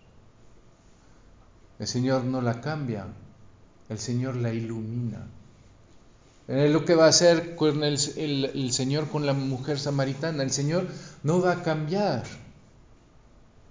El 1.79 1.87
Señor 1.87 2.25
no 2.25 2.41
la 2.41 2.61
cambia, 2.61 3.07
el 3.89 3.99
Señor 3.99 4.37
la 4.37 4.53
ilumina. 4.53 5.27
Es 6.49 6.73
lo 6.73 6.87
que 6.87 6.95
va 6.95 7.05
a 7.05 7.11
hacer 7.11 7.55
con 7.55 7.85
el, 7.85 7.99
Señor 7.99 9.11
con 9.11 9.27
la 9.27 9.35
mujer 9.35 9.79
samaritana. 9.79 10.43
El 10.43 10.51
Señor 10.51 10.89
no 11.23 11.43
va 11.43 11.53
a 11.53 11.63
cambiar 11.63 12.25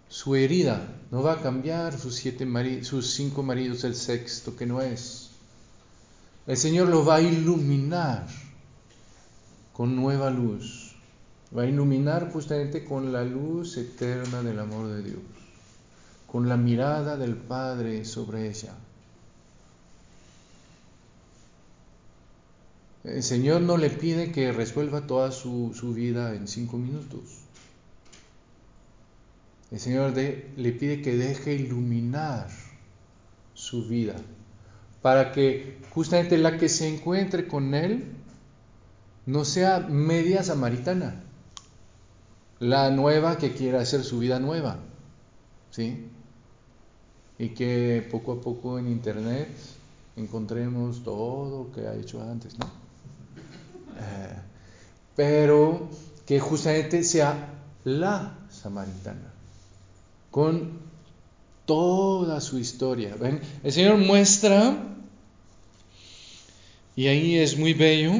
su 0.07 0.35
herida, 0.35 0.87
no 1.09 1.23
va 1.23 1.33
a 1.33 1.41
cambiar 1.41 1.97
sus, 1.97 2.23
sus 2.83 3.13
cinco 3.15 3.41
maridos, 3.41 3.83
el 3.83 3.95
sexto 3.95 4.55
que 4.55 4.67
no 4.67 4.81
es. 4.81 5.31
El 6.45 6.55
Señor 6.55 6.89
lo 6.89 7.03
va 7.03 7.15
a 7.15 7.21
iluminar 7.21 8.27
con 9.77 9.95
nueva 9.95 10.31
luz. 10.31 10.95
Va 11.55 11.61
a 11.61 11.67
iluminar 11.67 12.31
justamente 12.33 12.83
con 12.83 13.13
la 13.13 13.23
luz 13.23 13.77
eterna 13.77 14.41
del 14.41 14.59
amor 14.59 14.87
de 14.87 15.03
Dios, 15.03 15.21
con 16.25 16.49
la 16.49 16.57
mirada 16.57 17.15
del 17.15 17.35
Padre 17.35 18.03
sobre 18.03 18.49
ella. 18.49 18.73
El 23.03 23.21
Señor 23.21 23.61
no 23.61 23.77
le 23.77 23.91
pide 23.91 24.31
que 24.31 24.51
resuelva 24.51 25.05
toda 25.05 25.31
su, 25.31 25.71
vida 25.95 26.33
en 26.33 26.47
cinco 26.47 26.77
minutos. 26.77 27.43
El 29.69 29.79
Señor 29.79 30.13
le 30.13 30.71
pide 30.71 31.03
que 31.03 31.15
deje 31.15 31.53
iluminar 31.53 32.49
su 33.53 33.87
vida 33.87 34.15
para 35.03 35.31
que 35.31 35.77
justamente 35.91 36.39
la 36.39 36.57
que 36.57 36.67
se 36.67 36.87
encuentre 36.87 37.47
con 37.47 37.75
Él 37.75 38.17
no 39.27 39.45
sea 39.45 39.79
media 39.79 40.41
samaritana, 40.41 41.21
la 42.59 42.89
nueva 42.89 43.37
que 43.37 43.53
quiera 43.53 43.81
hacer 43.81 44.03
su 44.03 44.19
vida 44.19 44.39
nueva, 44.39 44.79
¿sí? 45.69 46.07
Y 47.37 47.49
que 47.49 48.07
poco 48.09 48.31
a 48.31 48.41
poco 48.41 48.79
en 48.79 48.87
internet 48.87 49.49
encontremos 50.15 51.03
todo 51.03 51.65
lo 51.65 51.71
que 51.71 51.87
ha 51.87 51.93
hecho 51.93 52.23
antes, 52.23 52.57
¿no? 52.57 52.65
pero 55.15 55.89
que 56.25 56.39
justamente 56.39 57.03
sea 57.03 57.49
la 57.83 58.37
samaritana, 58.49 59.33
con 60.29 60.79
toda 61.65 62.39
su 62.39 62.59
historia. 62.59 63.15
El 63.63 63.71
Señor 63.73 63.97
muestra, 63.97 64.77
y 66.95 67.07
ahí 67.07 67.37
es 67.37 67.57
muy 67.57 67.73
bello, 67.73 68.13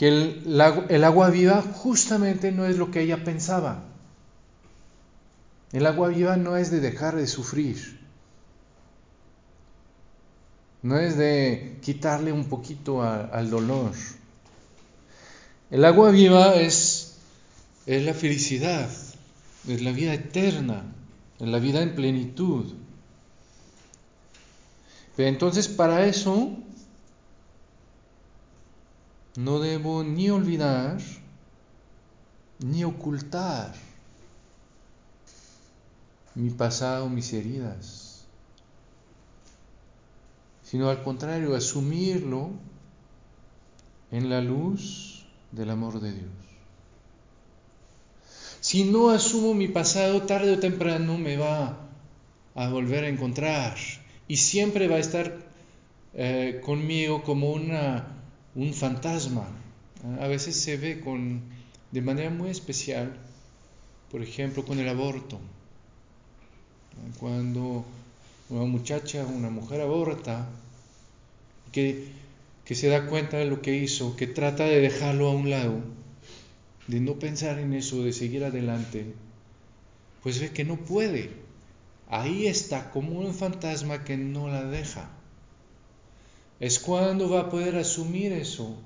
que 0.00 0.08
el, 0.08 0.42
el 0.88 1.04
agua 1.04 1.28
viva 1.28 1.60
justamente 1.60 2.52
no 2.52 2.64
es 2.64 2.78
lo 2.78 2.90
que 2.90 3.02
ella 3.02 3.22
pensaba. 3.22 3.84
El 5.72 5.84
agua 5.84 6.08
viva 6.08 6.38
no 6.38 6.56
es 6.56 6.70
de 6.70 6.80
dejar 6.80 7.16
de 7.16 7.26
sufrir, 7.26 8.00
no 10.80 10.98
es 10.98 11.18
de 11.18 11.76
quitarle 11.82 12.32
un 12.32 12.46
poquito 12.46 13.02
al 13.02 13.50
dolor. 13.50 13.92
El 15.70 15.84
agua 15.84 16.10
viva 16.10 16.54
es, 16.54 17.18
es 17.84 18.02
la 18.02 18.14
felicidad, 18.14 18.88
es 19.68 19.82
la 19.82 19.92
vida 19.92 20.14
eterna, 20.14 20.94
es 21.38 21.46
la 21.46 21.58
vida 21.58 21.82
en 21.82 21.94
plenitud. 21.94 22.72
Pero 25.14 25.28
entonces 25.28 25.68
para 25.68 26.06
eso 26.06 26.56
no 29.36 29.60
debo 29.60 30.02
ni 30.02 30.30
olvidar 30.30 31.00
ni 32.58 32.84
ocultar 32.84 33.74
mi 36.34 36.50
pasado, 36.50 37.08
mis 37.08 37.32
heridas, 37.32 38.24
sino 40.62 40.88
al 40.88 41.02
contrario, 41.02 41.56
asumirlo 41.56 42.50
en 44.10 44.30
la 44.30 44.40
luz 44.40 45.26
del 45.52 45.70
amor 45.70 46.00
de 46.00 46.12
Dios. 46.12 46.30
Si 48.60 48.84
no 48.84 49.10
asumo 49.10 49.54
mi 49.54 49.68
pasado, 49.68 50.22
tarde 50.22 50.52
o 50.52 50.58
temprano 50.58 51.16
me 51.18 51.36
va 51.36 51.78
a 52.54 52.68
volver 52.68 53.04
a 53.04 53.08
encontrar 53.08 53.76
y 54.28 54.36
siempre 54.36 54.86
va 54.86 54.96
a 54.96 55.00
estar 55.00 55.38
eh, 56.14 56.60
conmigo 56.64 57.22
como 57.22 57.50
una, 57.50 58.19
un 58.54 58.74
fantasma. 58.74 59.48
A 60.20 60.26
veces 60.26 60.56
se 60.56 60.76
ve 60.76 61.00
con, 61.00 61.42
de 61.90 62.02
manera 62.02 62.30
muy 62.30 62.50
especial, 62.50 63.16
por 64.10 64.22
ejemplo, 64.22 64.64
con 64.64 64.78
el 64.78 64.88
aborto. 64.88 65.38
Cuando 67.18 67.84
una 68.48 68.64
muchacha, 68.64 69.24
una 69.24 69.50
mujer 69.50 69.80
aborta, 69.80 70.48
que 71.72 72.20
que 72.70 72.76
se 72.76 72.86
da 72.86 73.06
cuenta 73.06 73.36
de 73.36 73.46
lo 73.46 73.62
que 73.62 73.74
hizo, 73.74 74.14
que 74.14 74.28
trata 74.28 74.62
de 74.62 74.80
dejarlo 74.80 75.26
a 75.26 75.34
un 75.34 75.50
lado, 75.50 75.80
de 76.86 77.00
no 77.00 77.18
pensar 77.18 77.58
en 77.58 77.74
eso, 77.74 78.04
de 78.04 78.12
seguir 78.12 78.44
adelante, 78.44 79.12
pues 80.22 80.38
ve 80.38 80.52
que 80.52 80.64
no 80.64 80.76
puede. 80.76 81.30
ahí 82.08 82.46
está 82.46 82.92
como 82.92 83.18
un 83.18 83.34
fantasma 83.34 84.04
que 84.04 84.16
no 84.16 84.46
la 84.46 84.62
deja. 84.62 85.10
Es 86.60 86.78
cuando 86.78 87.30
va 87.30 87.40
a 87.40 87.50
poder 87.50 87.76
asumir 87.76 88.32
eso 88.32 88.76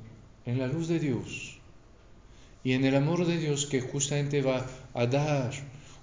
en 0.47 0.59
la 0.59 0.69
luz 0.69 0.89
de 0.89 1.01
Dios 1.01 1.59
y 2.63 2.73
en 2.73 2.85
el 2.85 2.97
amor 2.97 3.27
de 3.27 3.37
Dios 3.37 3.67
que 3.67 3.81
justamente 3.81 4.41
va 4.41 4.67
a 4.95 5.07
dar 5.07 5.53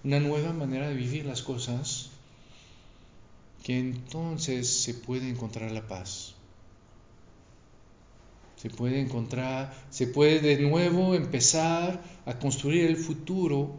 una 0.03 0.19
nueva 0.19 0.53
manera 0.53 0.89
de 0.89 0.95
vivir 0.95 1.25
las 1.25 1.41
cosas, 1.41 2.09
que 3.63 3.79
entonces 3.79 4.67
se 4.67 4.93
puede 4.93 5.29
encontrar 5.29 5.71
la 5.71 5.87
paz. 5.87 6.35
Se 8.57 8.69
puede 8.69 8.99
encontrar, 8.99 9.73
se 9.89 10.07
puede 10.07 10.39
de 10.39 10.57
nuevo 10.57 11.15
empezar 11.15 12.01
a 12.25 12.37
construir 12.37 12.85
el 12.85 12.97
futuro, 12.97 13.75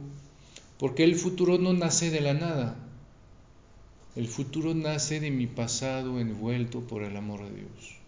porque 0.78 1.05
el 1.05 1.14
futuro 1.14 1.59
no 1.59 1.72
nace 1.72 2.11
de 2.11 2.20
la 2.20 2.35
nada. 2.35 2.81
El 4.14 4.29
futuro 4.29 4.75
nace 4.75 5.20
de 5.20 5.31
mi 5.31 5.46
pasado 5.46 6.20
envuelto 6.20 6.81
por 6.81 7.03
el 7.03 7.16
amor 7.16 7.44
de 7.44 7.55
Dios. 7.55 8.03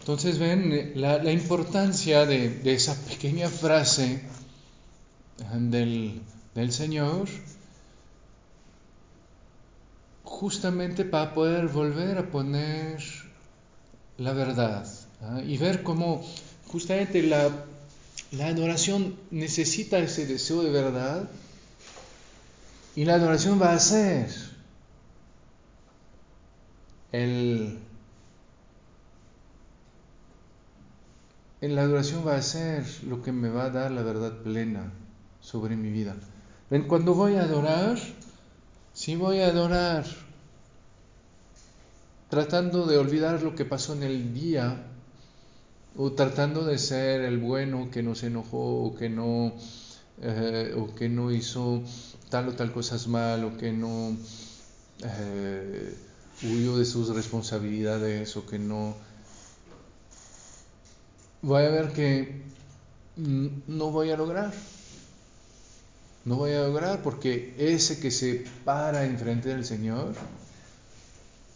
Entonces 0.00 0.38
ven 0.38 0.92
la, 0.96 1.32
importancia 1.32 2.26
de, 2.26 2.60
esa 2.66 2.94
pequeña 3.06 3.48
frase 3.48 4.20
del, 5.54 6.20
Señor 6.72 7.28
justamente 10.22 11.04
para 11.04 11.34
poder 11.34 11.68
volver 11.68 12.18
a 12.18 12.30
poner 12.30 13.02
la 14.18 14.32
verdad 14.32 14.86
¿ah? 15.22 15.40
y 15.44 15.58
ver 15.58 15.82
cómo 15.82 16.24
justamente 16.68 17.22
la, 17.22 17.50
la 18.32 18.46
adoración 18.48 19.16
necesita 19.30 19.98
ese 19.98 20.26
deseo 20.26 20.62
de 20.62 20.70
verdad 20.70 21.28
y 22.96 23.04
la 23.04 23.14
adoración 23.14 23.60
va 23.60 23.72
a 23.72 23.78
ser 23.78 24.28
el 27.12 27.78
en 31.60 31.76
la 31.76 31.82
adoración 31.82 32.26
va 32.26 32.36
a 32.36 32.42
ser 32.42 32.84
lo 33.04 33.22
que 33.22 33.32
me 33.32 33.48
va 33.48 33.64
a 33.64 33.70
dar 33.70 33.90
la 33.90 34.02
verdad 34.02 34.42
plena 34.42 34.92
sobre 35.40 35.76
mi 35.76 35.90
vida. 35.90 36.14
Cuando 36.68 37.14
voy 37.14 37.36
a 37.36 37.42
adorar, 37.42 37.98
si 38.94 39.16
voy 39.16 39.40
a 39.40 39.48
adorar 39.48 40.06
tratando 42.30 42.86
de 42.86 42.96
olvidar 42.96 43.42
lo 43.42 43.54
que 43.54 43.64
pasó 43.64 43.92
en 43.92 44.02
el 44.02 44.34
día, 44.34 44.82
o 45.96 46.12
tratando 46.12 46.64
de 46.64 46.78
ser 46.78 47.20
el 47.20 47.38
bueno 47.38 47.90
que 47.92 48.02
no 48.02 48.14
se 48.14 48.26
enojó, 48.26 48.82
o 48.86 48.96
que 48.96 49.08
no, 49.08 49.52
eh, 50.20 50.74
o 50.76 50.94
que 50.94 51.08
no 51.08 51.30
hizo 51.30 51.82
tal 52.30 52.48
o 52.48 52.54
tal 52.54 52.72
cosas 52.72 53.06
mal, 53.06 53.44
o 53.44 53.56
que 53.56 53.72
no 53.72 54.16
eh, 55.04 55.94
huyó 56.42 56.78
de 56.78 56.86
sus 56.86 57.14
responsabilidades, 57.14 58.36
o 58.36 58.46
que 58.46 58.58
no 58.58 58.96
voy 61.42 61.62
a 61.62 61.68
ver 61.68 61.92
que 61.92 62.42
no 63.16 63.90
voy 63.92 64.10
a 64.10 64.16
lograr. 64.16 64.52
No 66.24 66.36
voy 66.36 66.52
a 66.52 66.62
lograr 66.62 67.02
porque 67.02 67.54
ese 67.58 68.00
que 68.00 68.10
se 68.10 68.44
para 68.64 69.04
enfrente 69.04 69.50
del 69.50 69.64
Señor 69.64 70.14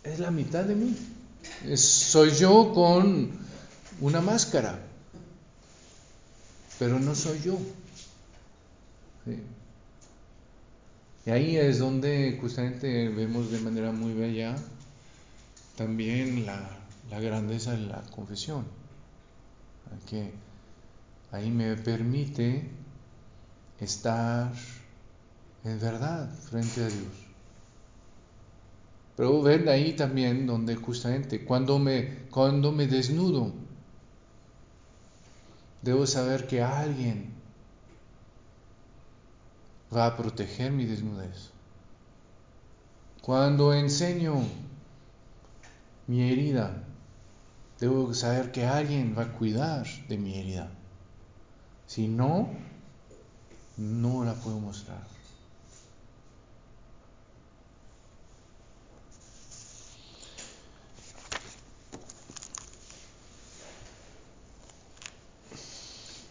es 0.05 0.19
la 0.19 0.31
mitad 0.31 0.65
de 0.65 0.75
mí. 0.75 0.97
soy 1.77 2.33
yo 2.33 2.73
con 2.75 3.31
una 4.01 4.21
máscara, 4.21 4.79
pero 6.79 6.99
no 6.99 7.15
soy 7.15 7.41
yo. 7.41 7.59
Y 11.27 11.31
ahí 11.31 11.57
es 11.57 11.79
donde 11.79 12.39
justamente 12.41 13.09
vemos 13.09 13.51
de 13.51 13.61
manera 13.61 13.93
muy 13.93 14.15
bella 14.15 14.57
también 15.77 16.47
la, 16.47 16.69
la 17.11 17.21
grandeza 17.21 17.73
de 17.73 17.87
la 17.87 18.03
confesión 18.15 18.65
que 20.09 20.31
ahí 21.33 21.51
me 21.51 21.77
permite 21.77 22.63
estar 23.81 24.53
en 25.65 25.81
verdad 25.81 26.31
frente 26.31 26.83
a 26.83 26.87
Dios. 26.87 27.13
Pero 29.17 29.43
ven 29.43 29.69
ahí 29.69 29.95
también 29.95 30.47
donde 30.47 30.77
justamente 30.77 31.45
cuando 31.45 31.79
me, 31.79 32.27
cuando 32.31 32.71
me 32.71 32.87
desnudo, 32.87 33.53
debo 35.83 36.07
saber 36.07 36.47
que 36.47 36.63
alguien 36.63 37.33
va 39.95 40.07
a 40.07 40.17
proteger 40.17 40.71
mi 40.71 40.85
desnudez. 40.85 41.51
Cuando 43.23 43.75
enseño 43.75 44.43
mi 46.07 46.31
herida, 46.31 46.85
Debo 47.79 48.13
saber 48.13 48.51
que 48.51 48.67
alguien 48.67 49.15
va 49.17 49.23
a 49.23 49.33
cuidar 49.33 49.87
de 50.09 50.19
mi 50.19 50.37
herida. 50.37 50.69
Si 51.87 52.09
no, 52.09 52.51
no 53.79 54.25
la 54.25 54.35
puedo 54.35 54.59
mostrar. 54.59 55.07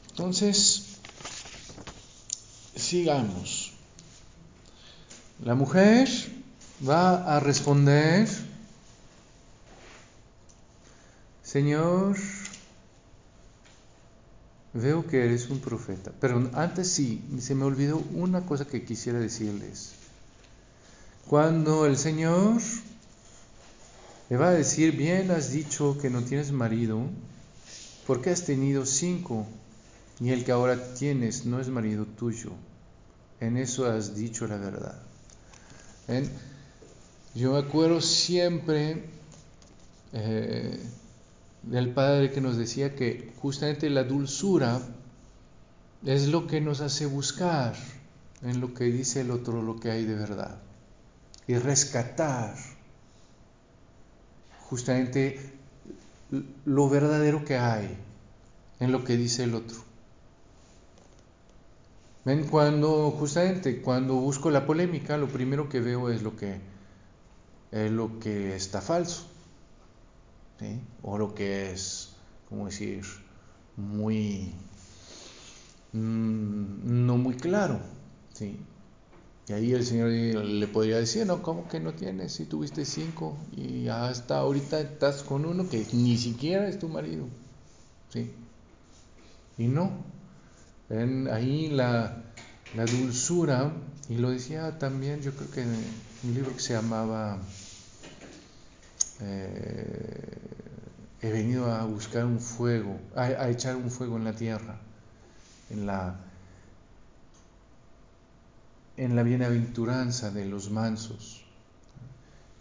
Entonces, 0.10 0.98
sigamos. 2.76 3.74
La 5.44 5.56
mujer 5.56 6.10
va 6.88 7.36
a 7.36 7.40
responder 7.40 8.28
Señor, 11.48 12.18
veo 14.74 15.08
que 15.08 15.24
eres 15.26 15.50
un 15.50 15.60
profeta, 15.60 16.12
pero 16.20 16.50
antes 16.54 16.90
sí, 16.90 17.24
se 17.40 17.56
me 17.56 17.66
olvidó 17.66 17.98
una 18.14 18.46
cosa 18.46 18.66
que 18.66 18.84
quisiera 18.84 19.20
decirles. 19.20 19.94
Cuando 21.28 21.86
el 21.86 21.98
Señor 21.98 22.62
le 24.30 24.38
va 24.38 24.50
a 24.50 24.54
decir, 24.54 24.96
bien 24.96 25.32
has 25.32 25.52
dicho 25.52 25.98
que 26.02 26.10
no 26.10 26.22
tienes 26.22 26.52
marido, 26.52 27.02
porque 28.06 28.30
has 28.30 28.46
tenido 28.46 28.86
cinco, 28.86 29.46
y 30.20 30.30
el 30.30 30.44
que 30.44 30.52
ahora 30.52 30.94
tienes 30.94 31.46
no 31.46 31.60
es 31.60 31.70
marido 31.70 32.06
tuyo. 32.06 32.52
En 33.40 33.58
eso 33.58 33.86
has 33.86 34.16
dicho 34.16 34.48
la 34.48 34.58
verdad. 34.58 35.00
Yo 37.36 37.54
me 37.54 37.60
acuerdo 37.60 38.02
siempre 38.02 39.04
eh, 40.14 40.80
del 41.70 41.94
Padre 41.94 42.32
que 42.32 42.42
nos 42.42 42.58
decía 42.58 42.96
que 42.96 43.34
justamente 43.42 43.90
la 43.90 44.04
dulzura 44.04 44.80
es 46.06 46.28
lo 46.28 46.48
que 46.48 46.62
nos 46.62 46.80
hace 46.82 47.06
buscar 47.06 47.76
en 48.42 48.62
lo 48.62 48.74
que 48.74 48.86
dice 48.86 49.22
el 49.22 49.32
otro 49.32 49.62
lo 49.62 49.80
que 49.80 49.92
hay 49.92 50.06
de 50.06 50.16
verdad 50.16 50.60
y 51.48 51.56
rescatar 51.56 52.56
justamente 54.62 55.40
lo 56.66 56.90
verdadero 56.90 57.44
que 57.44 57.58
hay 57.58 57.98
en 58.80 58.92
lo 58.92 59.04
que 59.04 59.18
dice 59.18 59.44
el 59.44 59.56
otro. 59.56 59.78
Ven, 62.26 62.44
cuando 62.46 63.12
justamente 63.12 63.82
cuando 63.82 64.16
busco 64.16 64.52
la 64.52 64.66
polémica, 64.66 65.18
lo 65.18 65.30
primero 65.30 65.70
que 65.70 65.80
veo 65.80 66.10
es 66.10 66.22
lo 66.22 66.36
que, 66.36 66.60
es 67.72 67.92
lo 67.92 68.20
que 68.20 68.56
está 68.56 68.82
falso 68.82 69.26
o 71.02 71.17
lo 71.17 71.34
que 71.34 71.72
es, 71.72 72.15
como 72.50 72.65
decir, 72.65 73.04
muy, 73.76 74.54
mm, 75.93 77.06
no 77.06 77.17
muy 77.17 77.36
claro. 77.36 77.80
¿sí? 78.34 78.60
Y 79.48 79.54
ahí 79.54 79.74
el 79.74 79.86
Señor 79.86 80.10
le 80.10 80.67
podría 80.67 80.98
decir, 80.98 81.26
no, 81.26 81.41
¿cómo 81.41 81.67
que 81.67 81.80
no 81.80 81.93
tienes? 81.93 82.34
Si 82.34 82.46
tuviste 82.46 82.86
cinco 82.86 83.38
y 83.56 83.88
hasta 83.88 84.39
ahorita 84.39 84.80
estás 84.80 85.24
con 85.24 85.46
uno 85.46 85.70
que 85.70 85.86
ni 85.93 86.17
siquiera 86.17 86.67
es 86.67 86.80
tu 86.80 86.89
marido. 86.89 87.28
¿sí? 88.10 88.32
Y 89.58 89.67
no. 89.67 89.91
Ven 90.89 91.28
ahí 91.30 91.70
la, 91.70 92.24
la 92.76 92.86
dulzura, 92.86 93.74
y 94.10 94.15
lo 94.15 94.30
decía 94.30 94.78
también, 94.80 95.22
yo 95.22 95.34
creo 95.34 95.52
que 95.52 95.62
en 95.62 95.70
un 96.24 96.34
libro 96.34 96.54
que 96.54 96.62
se 96.62 96.74
llamaba 96.74 97.39
eh, 99.22 100.38
he 101.22 101.32
venido 101.32 101.72
a 101.72 101.84
buscar 101.86 102.26
un 102.26 102.40
fuego, 102.40 103.00
a, 103.16 103.50
echar 103.50 103.76
un 103.76 103.90
fuego 103.90 104.18
en 104.18 104.24
la 104.24 104.34
tierra, 104.34 104.80
en 105.70 105.86
la 105.86 106.22
en 108.98 109.16
la 109.16 109.22
bienaventuranza 109.22 110.32
de 110.32 110.46
los 110.46 110.72
mansos, 110.72 111.46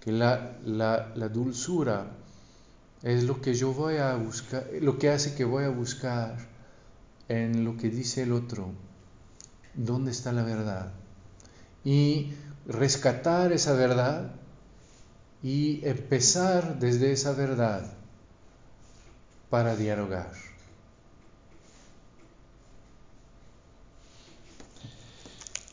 que 0.00 0.12
la, 0.12 0.58
la, 0.64 1.28
dulzura 1.30 2.08
es 3.02 3.24
lo 3.24 3.40
que 3.40 3.54
yo 3.54 3.72
voy 3.72 3.96
a 3.96 4.14
buscar, 4.16 4.66
lo 4.82 4.98
que 4.98 5.08
hace 5.08 5.34
que 5.34 5.46
voy 5.46 5.64
a 5.64 5.70
buscar 5.70 6.36
en 7.28 7.64
lo 7.64 7.78
que 7.78 7.88
dice 7.88 8.24
el 8.24 8.32
otro, 8.32 8.70
dónde 9.72 10.10
está 10.10 10.30
la 10.32 10.44
verdad, 10.44 10.92
y 11.84 12.34
rescatar 12.66 13.52
esa 13.52 13.72
verdad 13.72 14.30
y 15.46 15.80
empezar 15.86 16.80
desde 16.80 17.12
esa 17.12 17.32
verdad 17.32 17.88
para 19.48 19.76
dialogar. 19.76 20.32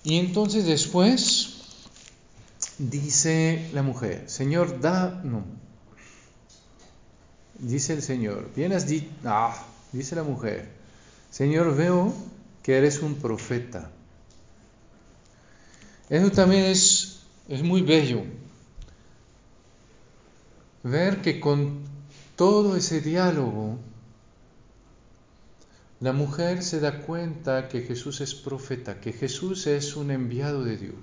Y 0.04 0.20
entonces 0.20 0.68
después 0.68 1.64
dice 2.78 3.68
la 3.74 3.82
mujer, 3.82 4.30
Señor, 4.30 4.80
da, 4.80 5.20
no, 5.24 5.44
dice 7.58 7.94
el 7.94 8.04
Señor, 8.04 8.52
bien 8.56 8.74
has 8.74 8.86
dicho, 8.86 9.08
ah, 9.26 9.60
dice 9.92 10.16
la 10.16 10.24
mujer, 10.24 10.70
Señor, 11.32 11.76
veo 11.76 12.14
que 12.62 12.78
eres 12.78 13.00
un 13.00 13.16
profeta. 13.16 13.90
Eso 16.12 16.30
también 16.30 16.66
es, 16.66 17.24
es 17.50 17.64
muy 17.64 17.82
bello, 17.82 18.22
ver 20.84 21.22
que 21.22 21.40
con 21.40 21.80
todo 22.36 22.76
ese 22.76 23.02
diálogo, 23.02 23.80
la 26.02 26.12
mujer 26.12 26.64
se 26.64 26.82
da 26.82 27.00
cuenta 27.00 27.70
que 27.70 27.82
Jesús 27.82 28.20
es 28.20 28.36
profeta, 28.36 29.00
que 29.00 29.14
Jesús 29.14 29.68
es 29.68 29.96
un 29.96 30.12
enviado 30.12 30.64
de 30.64 30.78
Dios. 30.78 30.96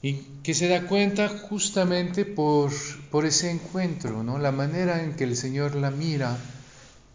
Y 0.00 0.14
que 0.44 0.54
se 0.54 0.68
da 0.68 0.86
cuenta 0.86 1.28
justamente 1.28 2.24
por, 2.24 2.70
por 3.10 3.26
ese 3.26 3.50
encuentro, 3.50 4.22
¿no? 4.22 4.38
la 4.38 4.52
manera 4.52 5.02
en 5.02 5.16
que 5.16 5.24
el 5.24 5.36
Señor 5.36 5.74
la 5.74 5.90
mira, 5.90 6.38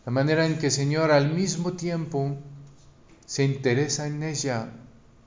la 0.05 0.11
manera 0.11 0.45
en 0.45 0.57
que 0.59 0.65
el 0.65 0.71
Señor 0.73 1.11
al 1.11 1.31
mismo 1.31 1.73
tiempo 1.73 2.35
se 3.25 3.45
interesa 3.45 4.07
en 4.07 4.23
ella, 4.23 4.73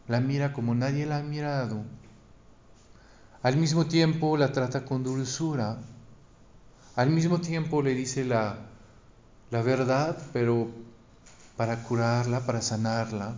la 0.08 0.20
mira 0.20 0.52
como 0.52 0.74
nadie 0.74 1.06
la 1.06 1.18
ha 1.18 1.22
mirado, 1.22 1.84
al 3.42 3.56
mismo 3.56 3.86
tiempo 3.86 4.36
la 4.36 4.52
trata 4.52 4.84
con 4.84 5.02
dulzura, 5.02 5.78
al 6.96 7.10
mismo 7.10 7.40
tiempo 7.40 7.82
le 7.82 7.94
dice 7.94 8.24
la, 8.24 8.56
la 9.50 9.62
verdad, 9.62 10.16
pero 10.32 10.70
para 11.56 11.82
curarla, 11.82 12.40
para 12.46 12.62
sanarla. 12.62 13.34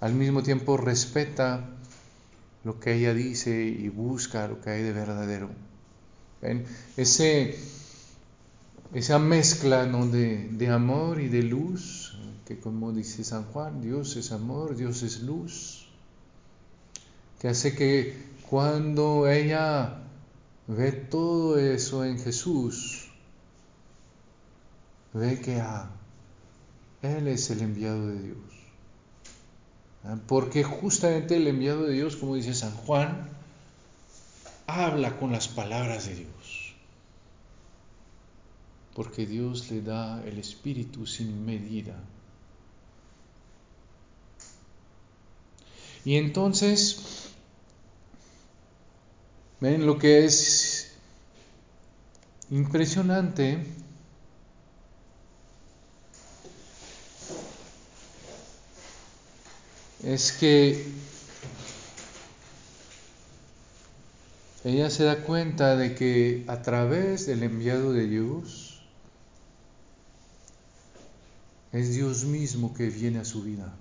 Al 0.00 0.12
mismo 0.12 0.42
tiempo 0.42 0.76
respeta 0.76 1.64
lo 2.64 2.78
que 2.80 2.94
ella 2.94 3.14
dice 3.14 3.64
y 3.64 3.88
busca 3.88 4.48
lo 4.48 4.60
que 4.60 4.70
hay 4.70 4.82
de 4.82 4.92
verdadero. 4.92 5.50
Ese, 6.96 7.58
esa 8.92 9.18
mezcla 9.18 9.86
de, 9.86 10.48
de, 10.50 10.68
amor 10.68 11.20
y 11.20 11.28
de 11.28 11.42
luz, 11.42 12.05
que 12.46 12.58
como 12.60 12.92
dice 12.92 13.24
San 13.24 13.44
Juan, 13.46 13.82
Dios 13.82 14.14
es 14.16 14.30
amor, 14.30 14.76
Dios 14.76 15.02
es 15.02 15.20
luz, 15.20 15.88
que 17.40 17.48
hace 17.48 17.74
que 17.74 18.16
cuando 18.48 19.28
ella 19.28 19.98
ve 20.68 20.92
todo 20.92 21.58
eso 21.58 22.04
en 22.04 22.20
Jesús, 22.20 23.10
ve 25.12 25.40
que 25.40 25.60
ah, 25.60 25.90
Él 27.02 27.26
es 27.26 27.50
el 27.50 27.62
enviado 27.62 28.06
de 28.06 28.22
Dios. 28.22 28.38
Ah, 30.04 30.16
porque 30.28 30.62
justamente 30.62 31.36
el 31.36 31.48
enviado 31.48 31.82
de 31.82 31.94
Dios, 31.94 32.14
como 32.14 32.36
dice 32.36 32.54
San 32.54 32.72
Juan, 32.72 33.28
habla 34.68 35.16
con 35.18 35.32
las 35.32 35.48
palabras 35.48 36.06
de 36.06 36.14
Dios. 36.14 36.74
Porque 38.94 39.26
Dios 39.26 39.68
le 39.70 39.82
da 39.82 40.24
el 40.24 40.38
Espíritu 40.38 41.06
sin 41.06 41.44
medida. 41.44 41.96
Y 46.06 46.16
entonces 46.16 47.26
Ven 49.58 49.86
lo 49.86 49.98
que 49.98 50.26
es 50.26 50.92
impresionante. 52.50 53.64
Es 60.04 60.32
que 60.32 60.84
ella 64.62 64.90
se 64.90 65.04
da 65.04 65.22
cuenta 65.22 65.76
de 65.76 65.94
que 65.94 66.44
a 66.48 66.60
través 66.60 67.26
del 67.26 67.42
enviado 67.42 67.92
de 67.92 68.06
Dios 68.06 68.82
es 71.72 71.94
Dios 71.94 72.24
mismo 72.24 72.74
que 72.74 72.90
viene 72.90 73.20
a 73.20 73.24
su 73.24 73.42
vida. 73.42 73.74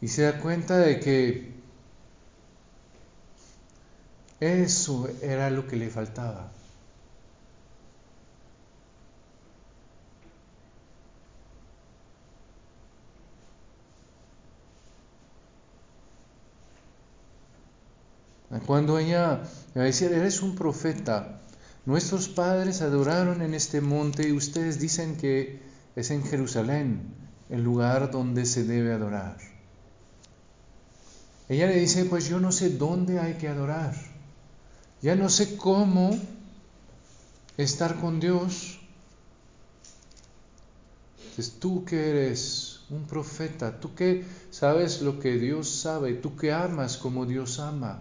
Y 0.00 0.08
se 0.08 0.22
da 0.22 0.38
cuenta 0.40 0.78
de 0.78 1.00
que 1.00 1.52
eso 4.40 5.08
era 5.22 5.50
lo 5.50 5.66
que 5.66 5.76
le 5.76 5.90
faltaba. 5.90 6.52
Cuando 18.68 18.98
ella 18.98 19.40
me 19.74 19.84
decía, 19.84 20.10
eres 20.10 20.42
un 20.42 20.54
profeta, 20.54 21.40
nuestros 21.86 22.28
padres 22.28 22.82
adoraron 22.82 23.40
en 23.40 23.54
este 23.54 23.80
monte 23.80 24.28
y 24.28 24.32
ustedes 24.32 24.78
dicen 24.78 25.16
que 25.16 25.62
es 25.96 26.10
en 26.10 26.22
Jerusalén 26.22 27.14
el 27.48 27.62
lugar 27.62 28.10
donde 28.10 28.44
se 28.44 28.64
debe 28.64 28.92
adorar. 28.92 29.57
Ella 31.48 31.66
le 31.66 31.80
dice, 31.80 32.04
pues 32.04 32.28
yo 32.28 32.40
no 32.40 32.52
sé 32.52 32.70
dónde 32.70 33.18
hay 33.18 33.34
que 33.34 33.48
adorar. 33.48 33.94
Ya 35.00 35.14
no 35.14 35.30
sé 35.30 35.56
cómo 35.56 36.18
estar 37.56 37.98
con 38.00 38.20
Dios. 38.20 38.80
Tú 41.60 41.84
que 41.84 42.10
eres 42.10 42.80
un 42.90 43.06
profeta, 43.06 43.78
tú 43.78 43.94
que 43.94 44.24
sabes 44.50 45.02
lo 45.02 45.20
que 45.20 45.38
Dios 45.38 45.70
sabe, 45.70 46.14
tú 46.14 46.36
que 46.36 46.52
amas 46.52 46.96
como 46.96 47.26
Dios 47.26 47.60
ama. 47.60 48.00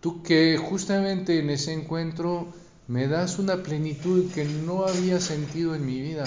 Tú 0.00 0.22
que 0.22 0.58
justamente 0.58 1.38
en 1.38 1.48
ese 1.48 1.72
encuentro 1.72 2.52
me 2.88 3.08
das 3.08 3.38
una 3.38 3.62
plenitud 3.62 4.30
que 4.32 4.44
no 4.44 4.84
había 4.84 5.20
sentido 5.20 5.74
en 5.74 5.86
mi 5.86 6.00
vida 6.00 6.24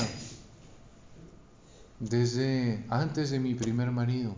desde 2.00 2.86
antes 2.90 3.30
de 3.30 3.40
mi 3.40 3.56
primer 3.56 3.92
marido. 3.92 4.36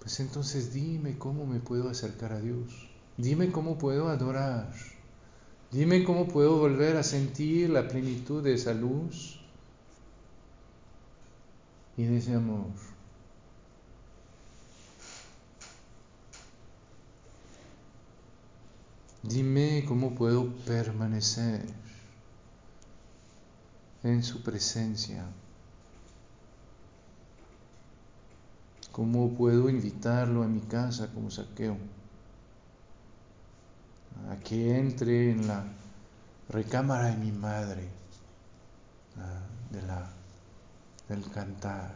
Pues 0.00 0.18
entonces 0.20 0.72
dime 0.72 1.18
cómo 1.18 1.46
me 1.46 1.60
puedo 1.60 1.88
acercar 1.90 2.32
a 2.32 2.40
Dios. 2.40 2.88
Dime 3.16 3.52
cómo 3.52 3.76
puedo 3.76 4.08
adorar. 4.08 4.72
Dime 5.70 6.02
cómo 6.04 6.26
puedo 6.26 6.58
volver 6.58 6.96
a 6.96 7.02
sentir 7.02 7.70
la 7.70 7.86
plenitud 7.86 8.42
de 8.42 8.54
esa 8.54 8.74
luz 8.74 9.40
y 11.96 12.04
de 12.04 12.16
ese 12.16 12.34
amor. 12.34 12.66
Dime 19.22 19.84
cómo 19.86 20.14
puedo 20.14 20.48
permanecer 20.64 21.66
en 24.02 24.22
su 24.22 24.42
presencia. 24.42 25.24
¿Cómo 28.92 29.30
puedo 29.34 29.68
invitarlo 29.68 30.42
a 30.42 30.48
mi 30.48 30.60
casa 30.60 31.08
como 31.12 31.30
saqueo? 31.30 31.76
A 34.30 34.36
que 34.36 34.76
entre 34.78 35.30
en 35.30 35.46
la 35.46 35.64
recámara 36.48 37.06
de 37.06 37.16
mi 37.16 37.32
madre, 37.32 37.88
de 39.70 39.82
la, 39.82 40.10
del 41.08 41.30
cantar. 41.30 41.94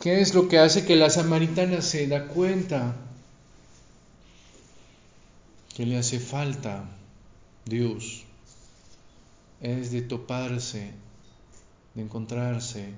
¿Qué 0.00 0.20
es 0.20 0.34
lo 0.34 0.48
que 0.48 0.58
hace 0.58 0.84
que 0.84 0.96
la 0.96 1.10
samaritana 1.10 1.82
se 1.82 2.06
da 2.06 2.28
cuenta 2.28 2.96
que 5.74 5.86
le 5.86 5.98
hace 5.98 6.18
falta? 6.18 6.84
Dios 7.64 8.24
es 9.60 9.90
de 9.90 10.02
toparse, 10.02 10.90
de 11.94 12.02
encontrarse 12.02 12.88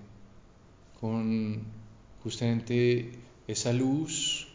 con 1.00 1.62
justamente 2.22 3.10
esa 3.48 3.72
luz, 3.72 4.48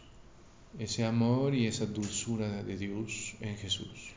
ese 0.78 1.04
amor 1.04 1.54
y 1.54 1.66
esa 1.66 1.86
dulzura 1.86 2.62
de 2.62 2.76
Dios 2.76 3.34
en 3.40 3.56
Jesús. 3.56 4.12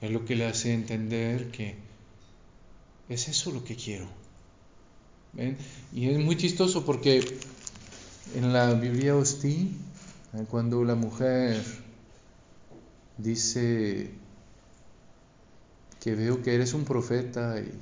Es 0.00 0.10
lo 0.10 0.24
que 0.24 0.36
le 0.36 0.46
hace 0.46 0.72
entender 0.72 1.50
que 1.50 1.76
es 3.08 3.28
eso 3.28 3.52
lo 3.52 3.64
que 3.64 3.76
quiero. 3.76 4.06
Y 5.92 6.08
es 6.08 6.18
muy 6.18 6.36
chistoso 6.36 6.84
porque 6.84 7.38
en 8.34 8.52
la 8.52 8.72
Biblia 8.74 9.16
hostil, 9.16 9.76
cuando 10.50 10.82
la 10.82 10.96
mujer 10.96 11.62
dice 13.18 14.10
que 16.00 16.14
veo 16.14 16.42
que 16.42 16.54
eres 16.54 16.74
un 16.74 16.84
profeta 16.84 17.60
y 17.60 17.72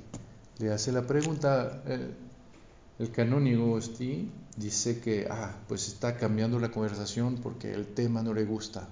le 0.59 0.71
hace 0.71 0.91
la 0.91 1.07
pregunta, 1.07 1.81
el, 1.87 3.11
canónigo 3.11 3.73
hostil 3.73 4.31
dice 4.55 4.99
que, 4.99 5.27
ah, 5.29 5.55
pues 5.67 5.87
está 5.87 6.15
cambiando 6.15 6.59
la 6.59 6.69
conversación 6.69 7.37
porque 7.41 7.73
el 7.73 7.87
tema 7.87 8.21
no 8.21 8.33
le 8.33 8.45
gusta. 8.45 8.87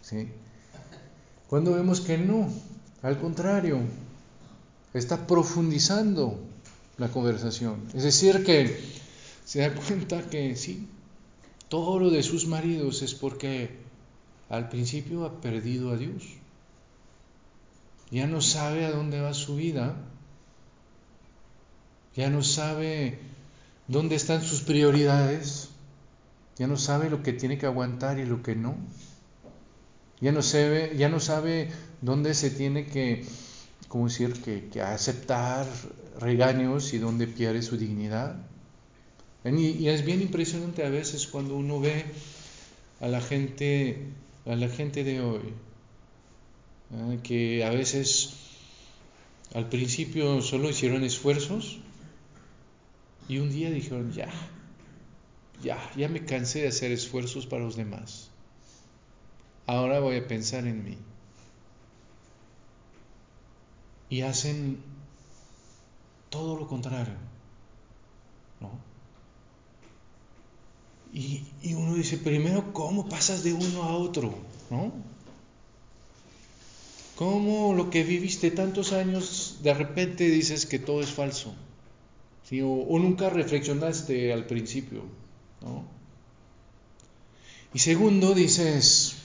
¿sí? 0.00 0.28
Cuando 1.48 1.74
vemos 1.74 2.00
que 2.00 2.16
no, 2.16 2.48
al 3.02 3.18
contrario, 3.18 3.80
está 4.94 5.26
profundizando 5.26 6.40
la 6.98 7.08
conversación. 7.08 7.88
Es 7.94 8.04
decir, 8.04 8.44
que 8.44 8.80
se 9.44 9.60
da 9.60 9.74
cuenta 9.74 10.22
que 10.22 10.56
sí, 10.56 10.88
todo 11.68 11.98
lo 11.98 12.10
de 12.10 12.22
sus 12.22 12.46
maridos 12.46 13.02
es 13.02 13.14
porque 13.14 13.76
al 14.48 14.68
principio 14.68 15.24
ha 15.24 15.40
perdido 15.40 15.90
a 15.90 15.96
Dios. 15.96 16.24
Ya 18.10 18.26
no 18.26 18.40
sabe 18.40 18.86
a 18.86 18.92
dónde 18.92 19.20
va 19.20 19.34
su 19.34 19.56
vida. 19.56 19.96
Ya 22.14 22.30
no 22.30 22.42
sabe 22.42 23.18
dónde 23.88 24.14
están 24.14 24.42
sus 24.42 24.62
prioridades. 24.62 25.70
Ya 26.56 26.66
no 26.66 26.76
sabe 26.76 27.10
lo 27.10 27.22
que 27.22 27.32
tiene 27.32 27.58
que 27.58 27.66
aguantar 27.66 28.18
y 28.18 28.24
lo 28.24 28.42
que 28.42 28.54
no. 28.54 28.76
Ya 30.20 30.32
no 30.32 30.42
sabe, 30.42 30.94
ya 30.96 31.08
no 31.08 31.20
sabe 31.20 31.70
dónde 32.00 32.32
se 32.34 32.50
tiene 32.50 32.86
que 32.86 33.26
¿cómo 33.88 34.08
decir?, 34.08 34.32
que, 34.42 34.80
aceptar 34.80 35.66
regaños 36.18 36.92
y 36.92 36.98
donde 36.98 37.26
pierde 37.26 37.62
su 37.62 37.76
dignidad. 37.76 38.36
Y, 39.54 39.88
es 39.88 40.04
bien 40.04 40.22
impresionante 40.22 40.84
a 40.84 40.88
veces 40.88 41.26
cuando 41.26 41.56
uno 41.56 41.78
ve 41.78 42.04
a 43.00 43.06
la 43.06 43.20
gente, 43.20 44.08
a 44.44 44.56
la 44.56 44.68
gente 44.68 45.04
de 45.04 45.20
hoy, 45.20 45.52
¿eh? 46.92 47.20
que 47.22 47.64
a 47.64 47.70
veces 47.70 48.34
al 49.54 49.68
principio 49.68 50.42
solo 50.42 50.68
hicieron 50.68 51.04
esfuerzos 51.04 51.78
y 53.28 53.38
un 53.38 53.50
día 53.50 53.70
dijeron, 53.70 54.12
ya, 54.12 54.30
ya, 55.62 55.78
ya 55.96 56.08
me 56.08 56.24
cansé 56.24 56.62
de 56.62 56.68
hacer 56.68 56.90
esfuerzos 56.90 57.46
para 57.46 57.62
los 57.62 57.76
demás. 57.76 58.30
Ahora 59.66 60.00
voy 60.00 60.16
a 60.16 60.26
pensar 60.26 60.66
en 60.66 60.84
mí 60.84 60.98
y 64.08 64.22
hacen 64.22 64.78
todo 66.30 66.56
lo 66.58 66.66
contrario. 66.66 67.14
¿no? 68.60 68.85
Y, 71.16 71.72
uno 71.72 71.94
dice, 71.94 72.18
primero, 72.18 72.74
¿cómo 72.74 73.08
pasas 73.08 73.42
de 73.42 73.54
uno 73.54 73.84
a 73.84 73.96
otro? 73.96 74.34
¿no? 74.68 74.92
¿Cómo 77.16 77.72
lo 77.72 77.88
que 77.88 78.04
viviste 78.04 78.50
tantos 78.50 78.92
años, 78.92 79.60
de 79.62 79.72
repente 79.72 80.28
dices 80.28 80.66
que 80.66 80.78
todo 80.78 81.00
es 81.00 81.08
falso? 81.08 81.54
¿Sí? 82.46 82.60
O, 82.60 82.68
o, 82.68 82.98
nunca 82.98 83.30
reflexionaste 83.30 84.30
al 84.30 84.44
principio. 84.44 85.04
¿no? 85.62 85.86
Y 87.72 87.78
segundo, 87.78 88.34
dices, 88.34 89.16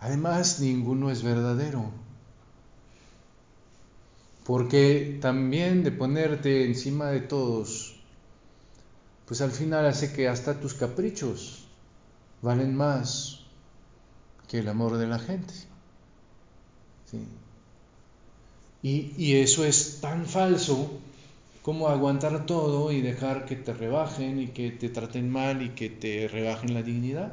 además 0.00 0.58
ninguno 0.58 1.12
es 1.12 1.22
verdadero. 1.22 1.92
Porque 4.42 5.18
también 5.22 5.84
de 5.84 5.92
ponerte 5.92 6.66
encima 6.66 7.10
de 7.10 7.20
todos, 7.20 7.93
pues 9.26 9.40
al 9.40 9.50
final 9.50 9.86
hace 9.86 10.12
que 10.12 10.28
hasta 10.28 10.60
tus 10.60 10.74
caprichos 10.74 11.64
valen 12.42 12.76
más 12.76 13.40
que 14.48 14.58
el 14.58 14.68
amor 14.68 14.96
de 14.98 15.06
la 15.06 15.18
gente. 15.18 15.54
Y, 18.82 19.14
y 19.16 19.36
eso 19.36 19.64
es 19.64 20.00
tan 20.00 20.26
falso 20.26 20.90
como 21.62 21.88
aguantar 21.88 22.44
todo 22.44 22.92
y 22.92 23.00
dejar 23.00 23.46
que 23.46 23.56
te 23.56 23.72
rebajen 23.72 24.40
y 24.40 24.48
que 24.48 24.70
te 24.70 24.90
traten 24.90 25.30
mal 25.30 25.62
y 25.62 25.70
que 25.70 25.88
te 25.88 26.28
rebajen 26.28 26.74
la 26.74 26.82
dignidad. 26.82 27.32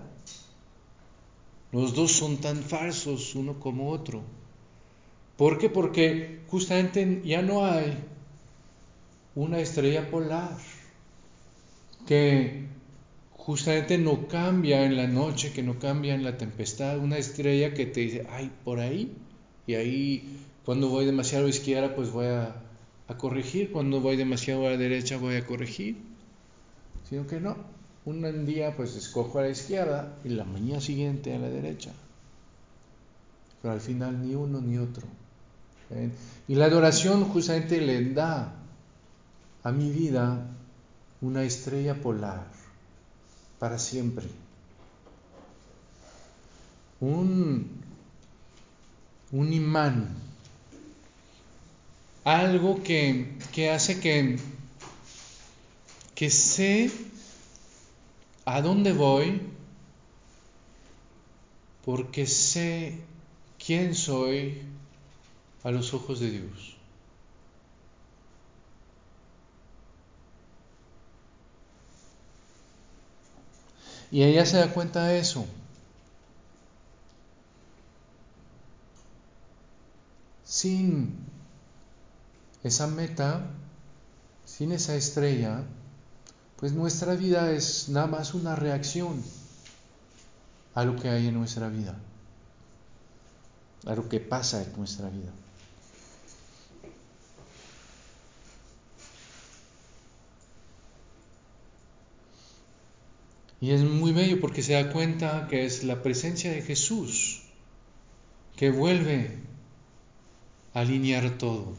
Los 1.74 1.94
dos 1.94 2.14
son 2.14 2.38
tan 2.38 2.58
falsos 2.58 3.36
uno 3.36 3.60
como 3.60 3.90
otro. 3.90 4.22
¿Por 5.36 5.58
qué? 5.58 5.70
Porque 5.70 6.42
justamente 6.48 7.22
ya 7.26 7.42
no 7.42 7.66
hay 7.66 7.98
una 9.36 9.60
estrella 9.60 10.10
polar 10.10 10.58
que 12.08 12.68
justamente 13.34 13.98
no 13.98 14.28
cambia 14.28 14.86
en 14.86 14.96
la 14.96 15.08
noche, 15.08 15.52
que 15.52 15.64
no 15.64 15.80
cambia 15.80 16.14
en 16.14 16.24
la 16.24 16.38
tempestad, 16.38 17.00
una 17.00 17.18
estrella 17.18 17.74
que 17.74 17.86
te 17.86 18.02
dice, 18.02 18.28
ay, 18.30 18.52
por 18.64 18.80
ahí, 18.80 19.16
y 19.66 19.76
ahí 19.76 20.38
cuando 20.64 20.90
voy 20.90 21.06
demasiado 21.06 21.48
a 21.48 21.50
izquierda, 21.50 21.96
pues 21.96 22.12
voy 22.12 22.28
a, 22.28 22.56
corregir, 23.18 23.72
cuando 23.74 24.00
voy 24.00 24.16
demasiado 24.16 24.66
a 24.66 24.72
la 24.72 24.78
derecha, 24.78 25.18
voy 25.18 25.36
a 25.36 25.46
corregir, 25.46 25.98
sino 27.10 27.28
que 27.28 27.42
no, 27.42 27.58
un 28.06 28.46
día 28.46 28.78
pues 28.78 28.96
escojo 28.96 29.40
a 29.40 29.42
la 29.42 29.50
izquierda 29.50 30.18
y 30.24 30.30
la 30.30 30.46
mañana 30.46 30.80
siguiente 30.80 31.36
a 31.36 31.40
la 31.40 31.50
derecha, 31.50 31.92
pero 33.62 33.74
al 33.74 33.82
final 33.82 34.26
ni 34.26 34.34
uno 34.34 34.62
ni 34.62 34.78
otro. 34.78 35.06
Y 36.48 36.56
la 36.56 36.66
adoración 36.66 37.26
justamente 37.26 37.82
le 37.82 38.14
da 38.14 38.54
a 39.64 39.72
mi 39.74 39.92
vida 39.92 40.48
una 41.22 41.44
estrella 41.44 42.02
polar 42.02 42.48
para 43.60 43.78
siempre. 43.78 44.26
Un, 47.00 47.70
un 49.32 49.54
imán. 49.54 50.18
Algo 52.24 52.84
que, 52.84 53.38
que 53.52 53.72
hace 53.72 54.00
que, 54.00 54.38
que 56.16 56.30
sé 56.30 56.92
a 58.46 58.62
dónde 58.62 58.94
voy 58.94 59.42
porque 61.86 62.28
sé 62.28 63.00
quién 63.64 63.96
soy 63.96 64.62
a 65.64 65.72
los 65.72 65.94
ojos 65.94 66.20
de 66.20 66.32
Dios. 66.32 66.81
Y 74.12 74.24
ella 74.24 74.46
se 74.46 74.58
da 74.58 74.74
cuenta 74.74 75.06
de 75.06 75.20
eso. 75.20 75.46
Sin 80.44 81.16
esa 82.62 82.88
meta, 82.88 83.42
sin 84.46 84.74
esa 84.74 84.96
estrella, 84.96 85.64
pues 86.58 86.74
nuestra 86.74 87.16
vida 87.16 87.52
es 87.52 87.88
nada 87.88 88.08
más 88.08 88.34
una 88.34 88.56
reacción 88.56 89.24
a 90.76 90.84
lo 90.84 90.96
que 90.98 91.10
hay 91.10 91.28
en 91.28 91.34
nuestra 91.34 91.70
vida, 91.70 91.96
a 93.88 93.96
lo 93.96 94.10
que 94.10 94.20
pasa 94.20 94.62
en 94.62 94.74
nuestra 94.78 95.10
vida. 95.10 95.32
Y 103.62 103.72
es 103.72 103.84
muy 103.84 104.12
bello 104.12 104.42
porque 104.42 104.64
se 104.64 104.74
da 104.74 104.92
cuenta 104.92 105.48
que 105.48 105.66
es 105.66 105.84
la 105.84 106.02
presencia 106.02 106.52
de 106.52 106.64
Jesús 106.64 107.44
que 108.56 108.72
vuelve 108.72 109.38
a 110.74 110.80
alinear 110.80 111.38
todo. 111.38 111.74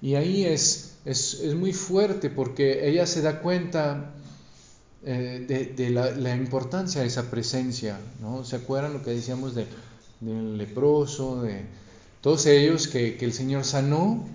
Y 0.00 0.14
ahí 0.14 0.46
es, 0.46 0.96
es, 1.04 1.54
muy 1.54 1.74
fuerte 1.74 2.30
porque 2.30 2.88
ella 2.88 3.06
se 3.06 3.20
da 3.20 3.40
cuenta 3.40 4.14
eh, 5.04 5.74
de, 5.76 5.90
la, 5.90 6.34
importancia 6.34 7.02
de 7.02 7.08
esa 7.08 7.30
presencia. 7.30 8.00
¿no? 8.22 8.42
¿Se 8.42 8.56
acuerdan 8.56 8.94
lo 8.94 9.02
que 9.02 9.10
decíamos 9.10 9.54
de, 9.54 9.66
del 10.20 10.56
leproso, 10.56 11.42
de 11.42 11.66
todos 12.22 12.46
ellos 12.46 12.88
que, 12.88 13.18
que 13.18 13.26
el 13.26 13.34
Señor 13.34 13.64
sanó? 13.64 14.26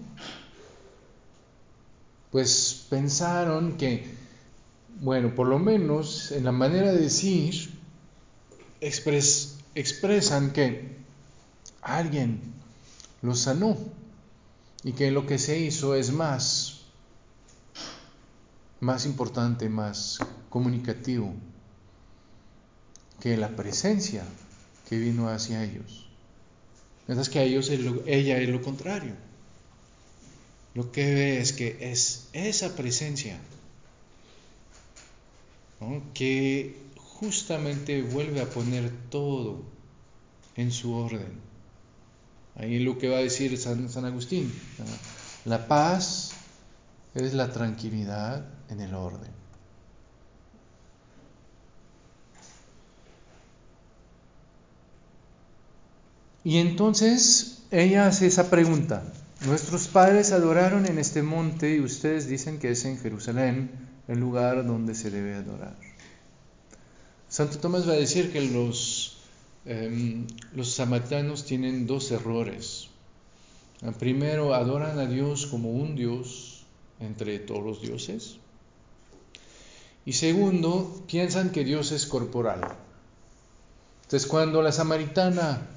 Pues 2.31 2.85
pensaron 2.87 3.77
que 3.77 4.16
bueno, 4.99 5.35
por 5.35 5.47
lo 5.47 5.59
menos 5.59 6.31
en 6.31 6.43
la 6.45 6.51
manera 6.51 6.91
de 6.91 7.01
decir, 7.01 7.69
expresan 8.81 10.51
que 10.51 10.97
alguien 11.81 12.41
los 13.21 13.39
sanó. 13.39 13.77
y 14.83 14.93
que 14.93 15.11
lo 15.11 15.25
que 15.25 15.39
se 15.39 15.59
hizo 15.59 15.95
es 15.95 16.11
más, 16.11 16.81
más 18.79 19.05
importante, 19.05 19.67
más 19.69 20.19
comunicativo 20.49 21.33
que 23.19 23.35
la 23.35 23.49
presencia 23.55 24.23
que 24.87 24.97
vino 24.97 25.29
hacia 25.29 25.63
ellos. 25.63 26.07
Mientras 27.07 27.27
que 27.27 27.39
a 27.39 27.43
ellos 27.43 27.69
ella 27.69 28.37
es 28.37 28.49
lo 28.49 28.61
contrario. 28.61 29.13
Lo 30.73 30.91
que 30.91 31.13
ve 31.13 31.41
es 31.41 31.53
que 31.53 31.77
es 31.91 32.29
esa 32.33 32.75
presencia 32.75 33.39
que 36.13 36.75
justamente 36.97 38.01
vuelve 38.01 38.41
a 38.41 38.49
poner 38.49 38.91
todo 39.09 39.63
en 40.55 40.71
su 40.71 40.93
orden. 40.93 41.39
Ahí 42.55 42.77
es 42.77 42.81
lo 42.81 42.97
que 42.97 43.09
va 43.09 43.17
a 43.17 43.21
decir 43.21 43.57
San, 43.57 43.89
San 43.89 44.05
Agustín. 44.05 44.51
La 45.45 45.67
paz 45.67 46.31
es 47.13 47.33
la 47.33 47.51
tranquilidad 47.51 48.45
en 48.69 48.81
el 48.81 48.93
orden. 48.95 49.31
Y 56.43 56.57
entonces 56.57 57.63
ella 57.71 58.07
hace 58.07 58.27
esa 58.27 58.49
pregunta. 58.49 59.03
Nuestros 59.45 59.87
padres 59.87 60.31
adoraron 60.31 60.85
en 60.85 60.97
este 60.97 61.21
monte 61.21 61.75
y 61.75 61.81
ustedes 61.81 62.27
dicen 62.27 62.57
que 62.57 62.71
es 62.71 62.85
en 62.85 62.97
Jerusalén 62.97 63.86
el 64.07 64.19
lugar 64.19 64.65
donde 64.65 64.95
se 64.95 65.09
debe 65.09 65.35
adorar. 65.35 65.75
Santo 67.29 67.59
Tomás 67.59 67.87
va 67.87 67.93
a 67.93 67.97
decir 67.97 68.31
que 68.31 68.41
los, 68.41 69.17
em, 69.65 70.25
los 70.53 70.73
samaritanos 70.73 71.45
tienen 71.45 71.87
dos 71.87 72.11
errores. 72.11 72.87
Primero, 73.99 74.55
adoran 74.55 74.97
a 74.97 75.05
Dios 75.05 75.45
como 75.45 75.71
un 75.71 75.95
Dios 75.95 76.63
entre 76.99 77.37
todos 77.39 77.63
los 77.63 77.81
dioses. 77.81 78.37
Y 80.05 80.13
segundo, 80.13 81.03
piensan 81.05 81.51
que 81.51 81.63
Dios 81.63 81.91
es 81.91 82.07
corporal. 82.07 82.61
Entonces, 84.03 84.27
cuando 84.27 84.61
la 84.61 84.71
samaritana 84.71 85.67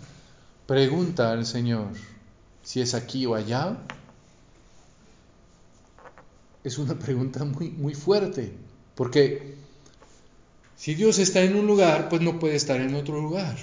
pregunta 0.67 1.33
al 1.33 1.45
Señor 1.45 1.89
si 2.63 2.81
es 2.81 2.95
aquí 2.95 3.27
o 3.27 3.35
allá, 3.35 3.77
es 6.65 6.79
una 6.79 6.99
pregunta 6.99 7.45
muy, 7.45 7.71
muy 7.71 7.95
fuerte, 7.95 8.53
porque 8.95 9.55
si 10.77 10.95
Dios 10.95 11.19
está 11.19 11.43
en 11.43 11.57
un 11.57 11.67
lugar, 11.67 12.09
pues 12.09 12.23
no 12.23 12.39
puede 12.39 12.57
estar 12.57 12.81
en 12.81 12.95
otro 12.95 13.21
lugar. 13.21 13.57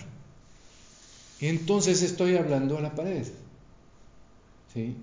Y 1.40 1.48
entonces 1.48 2.02
estoy 2.02 2.36
hablando 2.36 2.78
a 2.78 2.82
la 2.82 2.96
pared. 2.96 3.26
¿sí? 4.74 4.96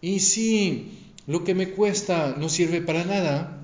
Y 0.00 0.20
si 0.20 1.12
lo 1.26 1.44
que 1.44 1.54
me 1.54 1.70
cuesta 1.70 2.34
no 2.38 2.48
sirve 2.48 2.80
para 2.80 3.04
nada, 3.04 3.62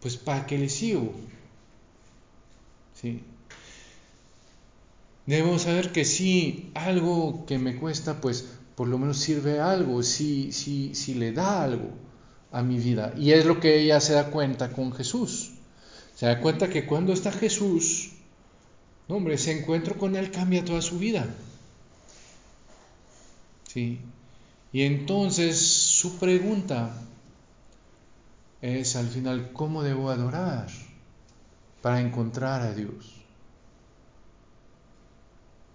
pues 0.00 0.16
¿para 0.16 0.46
qué 0.46 0.58
le 0.58 0.68
sigo? 0.68 1.12
¿Sí? 3.00 3.22
Debemos 5.24 5.62
saber 5.62 5.92
que 5.92 6.04
si 6.04 6.70
algo 6.74 7.46
que 7.46 7.58
me 7.58 7.76
cuesta, 7.76 8.20
pues 8.20 8.46
por 8.74 8.88
lo 8.88 8.98
menos 8.98 9.18
sirve 9.18 9.60
algo, 9.60 10.02
si, 10.02 10.52
si, 10.52 10.94
si 10.94 11.14
le 11.14 11.32
da 11.32 11.62
algo 11.62 11.90
a 12.52 12.62
mi 12.62 12.78
vida. 12.78 13.14
Y 13.16 13.32
es 13.32 13.46
lo 13.46 13.58
que 13.58 13.80
ella 13.80 14.00
se 14.00 14.12
da 14.12 14.30
cuenta 14.30 14.72
con 14.72 14.92
Jesús. 14.92 15.52
Se 16.14 16.26
da 16.26 16.40
cuenta 16.40 16.68
que 16.68 16.86
cuando 16.86 17.12
está 17.12 17.32
Jesús, 17.32 18.12
hombre, 19.08 19.34
ese 19.34 19.58
encuentro 19.58 19.96
con 19.96 20.14
Él 20.14 20.30
cambia 20.30 20.64
toda 20.64 20.82
su 20.82 20.98
vida. 20.98 21.26
¿Sí? 23.66 23.98
Y 24.72 24.82
entonces 24.82 25.58
su 25.58 26.18
pregunta 26.18 26.94
es 28.60 28.96
al 28.96 29.08
final, 29.08 29.52
¿cómo 29.52 29.82
debo 29.82 30.10
adorar 30.10 30.68
para 31.80 32.00
encontrar 32.00 32.60
a 32.60 32.74
Dios? 32.74 33.12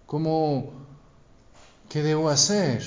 ¿Cómo, 0.06 0.72
qué 1.88 2.02
debo 2.02 2.30
hacer 2.30 2.82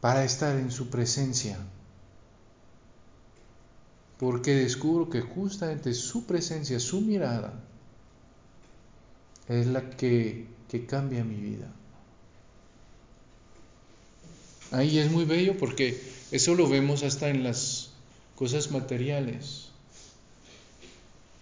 para 0.00 0.24
estar 0.24 0.56
en 0.56 0.70
su 0.70 0.90
presencia? 0.90 1.58
Porque 4.18 4.54
descubro 4.54 5.10
que 5.10 5.20
justamente 5.20 5.92
su 5.92 6.24
presencia, 6.24 6.80
su 6.80 7.00
mirada, 7.00 7.52
es 9.48 9.66
la 9.66 9.90
que, 9.90 10.46
cambia 10.88 11.24
mi 11.24 11.36
vida. 11.36 11.72
Ahí 14.72 14.98
es 14.98 15.10
muy 15.10 15.24
bello 15.24 15.56
porque 15.56 15.98
eso 16.32 16.54
lo 16.54 16.68
vemos 16.68 17.02
hasta 17.02 17.30
en 17.30 17.42
las 17.44 17.92
cosas 18.34 18.70
materiales. 18.70 19.70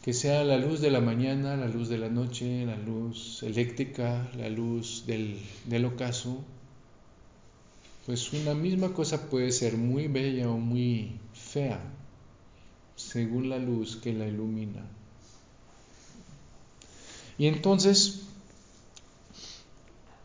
Que 0.05 0.13
sea 0.13 0.45
la 0.45 0.59
luz 0.59 0.81
de 0.81 0.91
la 0.91 1.01
mañana, 1.01 1.57
la 1.57 1.67
luz 1.67 1.89
de 1.89 1.99
la 1.99 2.11
noche, 2.11 2.65
la 2.65 2.77
luz 2.77 3.43
eléctrica, 3.43 4.31
la 4.37 4.49
luz 4.49 5.05
del, 5.07 5.41
del 5.65 5.85
ocaso. 5.87 6.45
Pues 8.07 8.33
una 8.33 8.55
misma 8.55 8.93
cosa 8.93 9.31
puede 9.31 9.51
ser 9.51 9.77
muy 9.77 10.07
bella 10.07 10.49
o 10.49 10.59
muy 10.59 11.19
fea 11.33 11.81
según 13.15 13.49
la 13.49 13.59
luz 13.59 14.01
que 14.03 14.13
la 14.13 14.27
ilumina. 14.27 14.83
Y 17.39 17.47
entonces, 17.47 18.23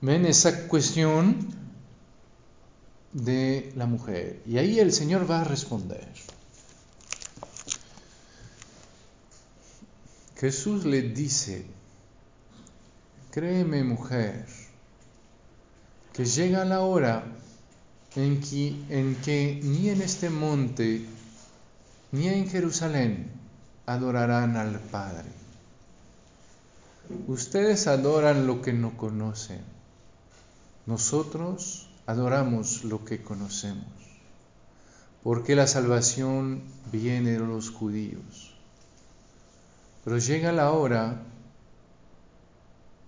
ven 0.02 0.26
esa 0.26 0.68
cuestión 0.68 1.38
de 3.14 3.72
la 3.76 3.86
mujer. 3.86 4.42
Y 4.48 4.58
ahí 4.58 4.80
el 4.80 4.92
Señor 4.92 5.30
va 5.30 5.42
a 5.42 5.44
responder. 5.44 6.08
Jesús 10.38 10.84
le 10.84 11.04
dice, 11.04 11.68
créeme 13.30 13.84
mujer, 13.84 14.48
que 16.12 16.26
llega 16.26 16.66
la 16.66 16.82
hora 16.82 17.24
en 18.16 18.42
que, 18.42 18.70
en 18.90 19.16
que 19.18 19.60
ni 19.62 19.90
en 19.90 20.02
este 20.02 20.32
monte 20.32 21.19
ni 22.12 22.28
en 22.28 22.50
Jerusalén 22.50 23.32
adorarán 23.86 24.58
al 24.58 24.80
Padre. 24.80 25.30
Ustedes 27.28 27.88
adoran 27.88 28.48
lo 28.48 28.62
que 28.62 28.74
no 28.74 28.98
conocen. 28.98 29.62
Nosotros 30.86 31.90
adoramos 32.06 32.84
lo 32.84 33.06
que 33.06 33.22
conocemos, 33.22 33.86
porque 35.24 35.56
la 35.56 35.68
salvación 35.68 36.64
viene 36.92 37.34
de 37.34 37.40
los 37.40 37.70
judíos. 37.70 38.56
Pero 40.04 40.18
llega 40.18 40.52
la 40.52 40.72
hora, 40.72 41.22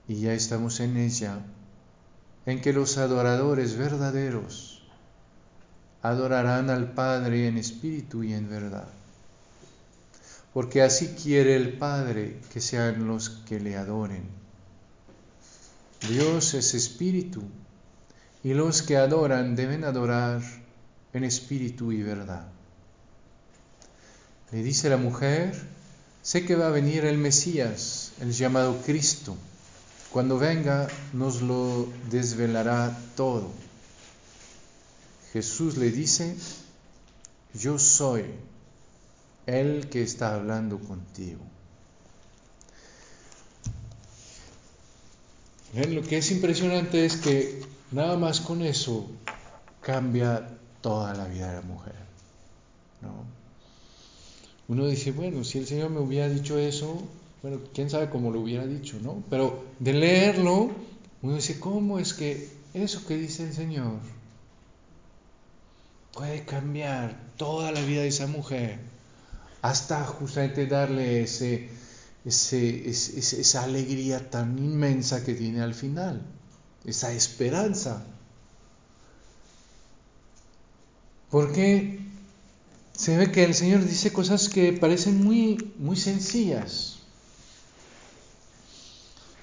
y 0.07 0.21
ya 0.21 0.33
estamos 0.33 0.79
en 0.79 0.97
ella, 0.97 1.39
en 2.45 2.61
que 2.61 2.73
los 2.73 2.97
adoradores 2.97 3.77
verdaderos 3.77 4.70
adorarán 6.01 6.69
al 6.69 6.91
Padre 6.91 7.47
en 7.47 7.57
espíritu 7.57 8.23
y 8.23 8.33
en 8.33 8.49
verdad. 8.49 8.87
Porque 10.53 10.81
así 10.81 11.15
quiere 11.21 11.55
el 11.55 11.77
Padre 11.77 12.39
que 12.51 12.59
sean 12.59 13.07
los 13.07 13.29
que 13.29 13.59
le 13.59 13.77
adoren. 13.77 14.23
Dios 16.09 16.55
es 16.55 16.73
espíritu 16.73 17.43
y 18.43 18.53
los 18.53 18.81
que 18.81 18.97
adoran 18.97 19.55
deben 19.55 19.83
adorar 19.83 20.41
en 21.13 21.23
espíritu 21.23 21.91
y 21.91 22.01
verdad. 22.01 22.47
Le 24.51 24.63
dice 24.63 24.89
la 24.89 24.97
mujer, 24.97 25.55
sé 26.21 26.45
que 26.45 26.55
va 26.55 26.67
a 26.67 26.71
venir 26.71 27.05
el 27.05 27.17
Mesías, 27.17 28.11
el 28.19 28.33
llamado 28.33 28.81
Cristo. 28.85 29.37
Cuando 30.11 30.37
venga 30.37 30.89
nos 31.13 31.41
lo 31.41 31.87
desvelará 32.09 32.97
todo. 33.15 33.51
Jesús 35.33 35.77
le 35.77 35.91
dice, 35.91 36.35
yo 37.53 37.79
soy 37.79 38.25
el 39.45 39.87
que 39.89 40.03
está 40.03 40.35
hablando 40.35 40.79
contigo. 40.79 41.41
Lo 45.73 46.01
que 46.01 46.17
es 46.17 46.31
impresionante 46.31 47.05
es 47.05 47.15
que 47.15 47.61
nada 47.91 48.17
más 48.17 48.41
con 48.41 48.61
eso 48.61 49.09
cambia 49.79 50.49
toda 50.81 51.13
la 51.13 51.25
vida 51.27 51.47
de 51.47 51.55
la 51.55 51.61
mujer. 51.61 51.95
Uno 54.67 54.87
dice, 54.87 55.11
bueno, 55.11 55.43
si 55.43 55.59
el 55.59 55.67
Señor 55.67 55.89
me 55.89 55.99
hubiera 55.99 56.29
dicho 56.29 56.57
eso, 56.57 57.01
bueno, 57.41 57.59
quién 57.73 57.89
sabe 57.89 58.09
cómo 58.09 58.31
lo 58.31 58.41
hubiera 58.41 58.65
dicho, 58.65 58.97
¿no? 59.01 59.23
Pero 59.29 59.65
de 59.79 59.93
leerlo, 59.93 60.71
uno 61.21 61.35
dice, 61.35 61.59
¿cómo 61.59 61.99
es 61.99 62.13
que 62.13 62.49
eso 62.73 63.05
que 63.05 63.17
dice 63.17 63.43
el 63.43 63.53
Señor 63.53 63.99
puede 66.13 66.43
cambiar 66.45 67.17
toda 67.37 67.71
la 67.71 67.81
vida 67.81 68.01
de 68.01 68.09
esa 68.09 68.27
mujer 68.27 68.79
hasta 69.61 70.03
justamente 70.05 70.65
darle 70.67 71.21
ese, 71.23 71.69
esa 72.25 73.63
alegría 73.63 74.29
tan 74.29 74.57
inmensa 74.57 75.23
que 75.23 75.33
tiene 75.33 75.61
al 75.61 75.73
final, 75.73 76.21
esa 76.85 77.11
esperanza. 77.13 78.03
Porque 81.29 81.99
se 82.93 83.17
ve 83.17 83.31
que 83.31 83.43
el 83.43 83.53
Señor 83.53 83.85
dice 83.85 84.11
cosas 84.11 84.49
que 84.49 84.73
parecen 84.73 85.23
muy, 85.23 85.73
muy 85.77 85.95
sencillas. 85.95 86.97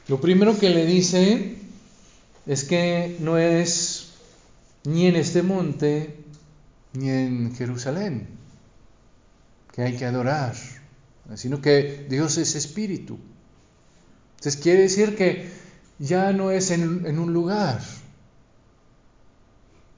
Lo 0.09 0.21
primero 0.21 0.59
que 0.59 0.71
le 0.71 0.85
dice 0.85 1.57
es 2.47 2.65
que 2.65 3.17
no 3.21 3.39
es 3.39 4.09
ni 4.85 5.07
en 5.07 5.17
este 5.17 5.43
monte 5.43 6.18
ni 6.99 7.11
en 7.11 7.55
Jerusalén 7.55 8.27
que 9.73 9.83
hay 9.83 9.97
que 9.97 10.05
adorar, 10.05 10.55
sino 11.37 11.61
que 11.61 12.07
Dios 12.09 12.37
es 12.39 12.57
espíritu. 12.57 13.19
Entonces 14.37 14.61
quiere 14.61 14.83
decir 14.83 15.17
que 15.17 15.49
ya 16.01 16.33
no 16.33 16.51
es 16.51 16.73
en, 16.73 17.07
en 17.07 17.19
un 17.21 17.33
lugar, 17.33 17.81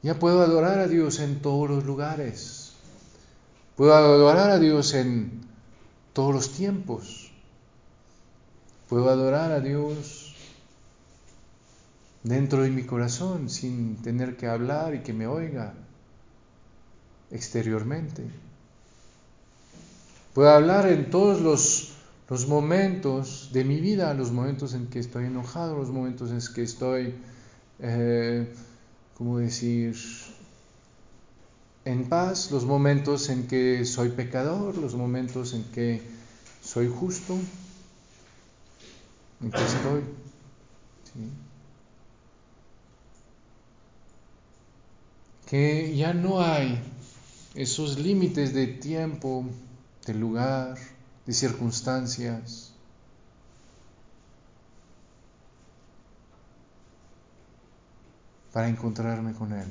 ya 0.02 0.18
puedo 0.18 0.42
adorar 0.42 0.78
a 0.78 0.88
Dios 0.88 1.20
en 1.20 1.40
todos 1.40 1.70
los 1.70 1.84
lugares. 1.84 2.72
Puedo 3.76 3.94
adorar 3.94 4.50
a 4.50 4.58
Dios 4.58 4.92
en 4.92 5.40
todos 6.12 6.34
los 6.34 6.52
tiempos. 6.52 7.32
Puedo 8.88 9.08
adorar 9.08 9.52
a 9.52 9.60
Dios 9.60 10.34
dentro 12.22 12.62
de 12.62 12.70
mi 12.70 12.82
corazón 12.82 13.48
sin 13.48 13.96
tener 13.96 14.36
que 14.36 14.46
hablar 14.46 14.94
y 14.94 15.00
que 15.00 15.14
me 15.14 15.26
oiga 15.26 15.74
exteriormente. 17.30 18.24
Puedo 20.34 20.50
hablar 20.50 20.88
en 20.88 21.10
todos 21.10 21.40
los, 21.40 21.92
los 22.28 22.46
momentos 22.46 23.50
de 23.52 23.64
mi 23.64 23.80
vida, 23.80 24.14
los 24.14 24.32
momentos 24.32 24.74
en 24.74 24.86
que 24.86 24.98
estoy 24.98 25.26
enojado, 25.26 25.76
los 25.76 25.90
momentos 25.90 26.30
en 26.30 26.54
que 26.54 26.62
estoy... 26.62 27.14
Eh, 27.80 28.46
¿cómo 29.20 29.36
decir? 29.36 29.94
En 31.84 32.08
paz, 32.08 32.50
los 32.50 32.64
momentos 32.64 33.28
en 33.28 33.46
que 33.46 33.84
soy 33.84 34.08
pecador, 34.08 34.78
los 34.78 34.94
momentos 34.94 35.52
en 35.52 35.62
que 35.64 36.00
soy 36.62 36.88
justo, 36.88 37.36
en 39.42 39.50
que 39.50 39.62
estoy. 39.62 40.02
Que 45.46 45.94
ya 45.94 46.14
no 46.14 46.40
hay 46.40 46.80
esos 47.54 47.98
límites 47.98 48.54
de 48.54 48.66
tiempo, 48.66 49.44
de 50.06 50.14
lugar, 50.14 50.78
de 51.26 51.32
circunstancias 51.32 52.72
para 58.52 58.68
encontrarme 58.68 59.32
con 59.32 59.52
Él. 59.52 59.68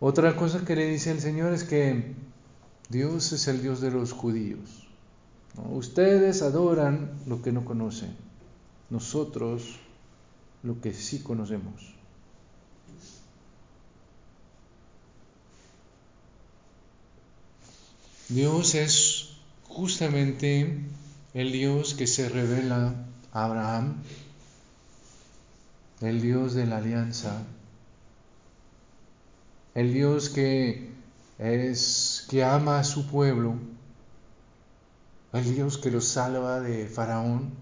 Otra 0.00 0.36
cosa 0.36 0.64
que 0.64 0.76
le 0.76 0.86
dice 0.86 1.10
el 1.10 1.20
Señor 1.20 1.52
es 1.52 1.64
que 1.64 2.14
Dios 2.88 3.32
es 3.32 3.48
el 3.48 3.60
Dios 3.60 3.80
de 3.80 3.90
los 3.90 4.12
judíos. 4.12 4.88
Ustedes 5.70 6.40
adoran 6.42 7.10
lo 7.26 7.42
que 7.42 7.50
no 7.50 7.64
conocen, 7.64 8.16
nosotros 8.90 9.76
lo 10.62 10.80
que 10.80 10.92
sí 10.92 11.20
conocemos. 11.20 11.94
Dios 18.28 18.74
es 18.74 19.30
justamente 19.68 20.80
el 21.32 21.52
Dios 21.52 21.94
que 21.94 22.06
se 22.06 22.28
revela 22.28 23.06
a 23.32 23.44
Abraham, 23.44 24.02
el 26.00 26.20
Dios 26.20 26.52
de 26.52 26.66
la 26.66 26.76
alianza, 26.76 27.42
el 29.74 29.94
Dios 29.94 30.28
que 30.28 30.90
es 31.38 32.26
que 32.28 32.44
ama 32.44 32.80
a 32.80 32.84
su 32.84 33.06
pueblo, 33.06 33.54
el 35.32 35.54
Dios 35.54 35.78
que 35.78 35.90
lo 35.90 36.00
salva 36.00 36.60
de 36.60 36.86
Faraón, 36.86 37.52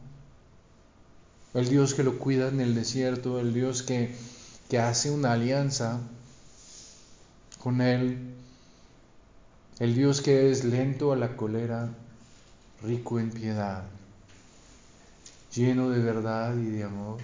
el 1.57 1.71
Dios 1.71 1.95
que 1.95 2.03
lo 2.03 2.19
cuida 2.19 2.49
en 2.49 2.61
el 2.61 2.75
desierto, 2.75 3.41
el 3.41 3.55
Dios 3.55 3.83
que, 3.83 4.15
que 4.69 4.79
hace 4.79 5.11
una 5.11 5.33
alianza 5.33 6.01
con 7.59 7.81
él, 7.81 8.35
el 9.79 9.95
Dios 9.95 10.21
que 10.21 10.51
es 10.51 10.65
lento 10.65 11.13
a 11.13 11.17
la 11.17 11.35
cólera, 11.35 11.89
rico 12.83 13.19
en 13.19 13.31
piedad, 13.31 13.85
lleno 15.55 15.89
de 15.89 15.99
verdad 15.99 16.55
y 16.59 16.67
de 16.67 16.85
amor. 16.85 17.21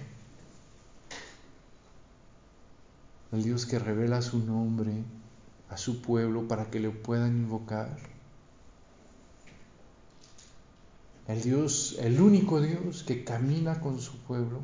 El 3.33 3.43
Dios 3.43 3.67
que 3.67 3.79
revela 3.79 4.23
su 4.23 4.39
nombre 4.39 4.93
a 5.69 5.77
su 5.77 6.01
pueblo 6.01 6.49
para 6.49 6.71
que 6.71 6.81
le 6.81 6.89
puedan 6.89 7.37
invocar. 7.37 8.12
El 11.33 11.41
Dios, 11.41 11.97
el 11.99 12.21
único 12.21 12.61
Dios 12.61 13.05
que 13.05 13.25
camina 13.25 13.81
con 13.81 13.99
su 13.99 14.19
pueblo. 14.19 14.61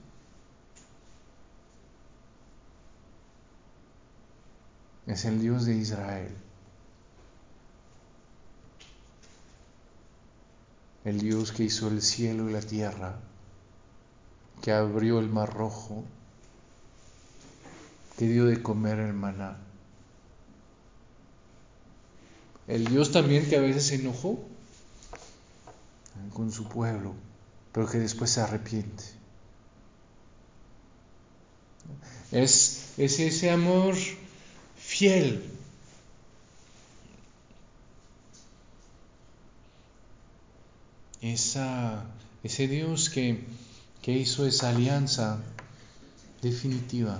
Es 5.07 5.23
el 5.23 5.39
Dios 5.39 5.65
de 5.65 5.77
Israel. 5.77 6.35
El 11.05 11.21
Dios 11.21 11.53
que 11.53 11.63
hizo 11.63 11.87
el 11.87 12.01
cielo 12.01 12.49
y 12.49 12.53
la 12.53 12.61
tierra, 12.61 13.17
que 14.63 14.71
abrió 14.71 15.19
el 15.19 15.27
mar 15.27 15.53
rojo, 15.53 16.05
que 18.17 18.25
dio 18.25 18.45
de 18.45 18.63
comer 18.63 18.97
el 18.97 19.11
maná. 19.11 19.57
El 22.69 22.85
Dios 22.85 23.11
también 23.11 23.49
que 23.49 23.57
a 23.57 23.59
veces 23.59 23.87
se 23.87 23.95
enojó 23.95 24.39
con 26.33 26.49
su 26.49 26.69
pueblo, 26.69 27.13
pero 27.73 27.89
que 27.89 27.99
después 27.99 28.31
se 28.31 28.39
arrepiente. 28.39 29.03
Es, 32.31 32.93
es 32.97 33.19
ese 33.19 33.51
amor 33.51 33.95
fiel. 34.77 35.43
Esa, 41.19 42.05
ese 42.43 42.69
Dios 42.69 43.09
que, 43.09 43.43
que 44.03 44.11
hizo 44.11 44.45
esa 44.45 44.69
alianza 44.69 45.39
definitiva. 46.41 47.17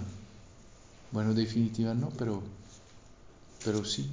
Bueno, 1.11 1.33
definitiva 1.33 1.93
no, 1.93 2.09
pero, 2.09 2.43
pero 3.63 3.85
sí. 3.85 4.11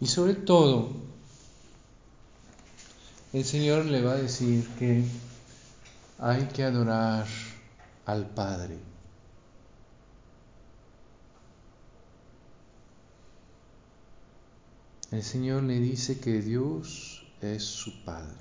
Y 0.00 0.06
sobre 0.06 0.34
todo, 0.34 0.92
el 3.32 3.44
Señor 3.44 3.86
le 3.86 4.00
va 4.00 4.12
a 4.12 4.16
decir 4.18 4.68
que 4.78 5.04
hay 6.20 6.44
que 6.46 6.62
adorar 6.62 7.26
al 8.06 8.24
Padre. 8.24 8.78
El 15.10 15.22
Señor 15.22 15.62
le 15.62 15.78
dice 15.80 16.20
que 16.20 16.40
Dios 16.42 17.26
es 17.40 17.64
su 17.64 18.04
Padre. 18.04 18.36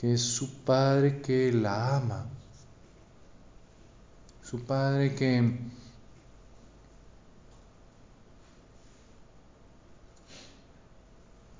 Que 0.00 0.14
es 0.14 0.22
su 0.22 0.62
Padre 0.64 1.20
que 1.20 1.52
la 1.52 1.96
ama 1.96 2.26
su 4.54 4.60
Padre 4.60 5.14
que 5.14 5.58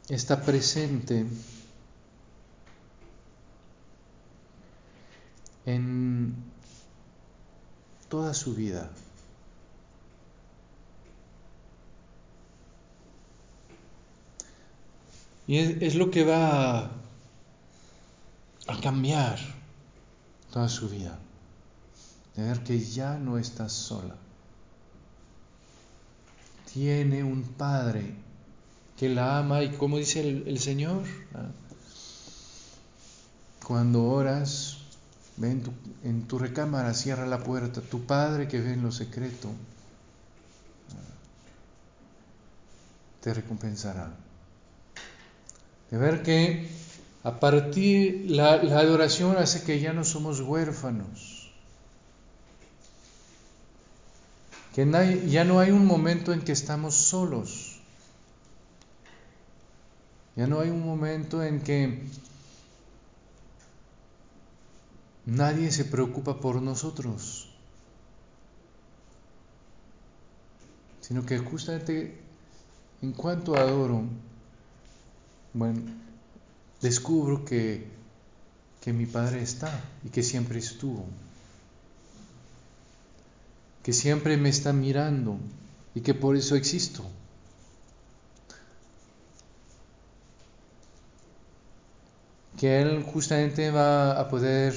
está 0.08 0.40
presente 0.42 1.26
en 5.66 6.03
toda 8.14 8.32
su 8.32 8.54
vida. 8.54 8.88
Y 15.48 15.58
es, 15.58 15.96
lo 15.96 16.12
que 16.12 16.24
va 16.24 16.84
a 18.68 18.80
cambiar 18.80 19.40
toda 20.52 20.68
su 20.68 20.88
vida 20.88 21.18
de 22.36 22.44
ver 22.44 22.62
que 22.62 22.78
ya 22.78 23.18
no 23.18 23.36
estás 23.36 23.72
sola. 23.72 24.14
tiene 26.72 27.24
un 27.24 27.42
Padre 27.42 28.14
que 28.96 29.08
la 29.08 29.38
ama 29.38 29.64
y 29.64 29.70
como 29.76 29.98
dice 29.98 30.20
el, 30.20 30.58
Señor, 30.60 31.02
cuando 33.64 34.04
oras, 34.04 34.73
ven 35.36 35.62
en 36.04 36.26
tu, 36.28 36.38
recámara, 36.38 36.94
cierra 36.94 37.26
la 37.26 37.42
puerta, 37.42 37.80
tu 37.80 38.04
Padre 38.04 38.48
que 38.48 38.60
ve 38.60 38.74
en 38.74 38.82
lo 38.82 38.92
secreto, 38.92 39.48
¿ah? 40.90 41.14
te 43.20 43.34
recompensará. 43.34 44.12
De 45.90 45.98
ver 45.98 46.22
que 46.22 46.68
a 47.22 47.40
partir, 47.40 48.30
la, 48.30 48.62
la 48.62 48.78
adoración 48.80 49.36
hace 49.36 49.62
que 49.62 49.80
ya 49.80 49.92
no 49.92 50.04
somos 50.04 50.40
huérfanos, 50.40 51.52
que 54.74 54.84
ya 55.28 55.44
no 55.44 55.60
hay 55.60 55.70
un 55.70 55.86
momento 55.86 56.32
en 56.32 56.42
que 56.42 56.52
estamos 56.52 56.94
solos 56.94 57.74
ya 60.36 60.46
no 60.46 60.60
hay 60.60 60.70
un 60.70 60.84
momento 60.84 61.42
en 61.42 61.60
que 61.60 62.02
nadie 65.26 65.70
se 65.70 65.84
preocupa 65.84 66.40
por 66.40 66.60
nosotros, 66.60 67.48
sino 71.00 71.24
que 71.24 71.38
justamente 71.38 72.18
en 73.02 73.12
cuanto 73.12 73.56
adoro, 73.56 74.04
bueno, 75.52 75.82
descubro 76.80 77.44
que, 77.44 77.86
que 78.80 78.92
mi 78.92 79.06
Padre 79.06 79.42
está 79.42 79.82
y 80.02 80.08
que 80.08 80.22
siempre 80.22 80.58
estuvo, 80.58 81.04
que 83.82 83.92
siempre 83.92 84.36
me 84.36 84.48
está 84.48 84.72
mirando 84.72 85.38
y 85.94 86.00
que 86.00 86.14
por 86.14 86.36
eso 86.36 86.56
existo. 86.56 87.04
que 92.58 92.80
Él 92.80 93.02
justamente 93.02 93.70
va 93.70 94.18
a 94.18 94.28
poder, 94.28 94.74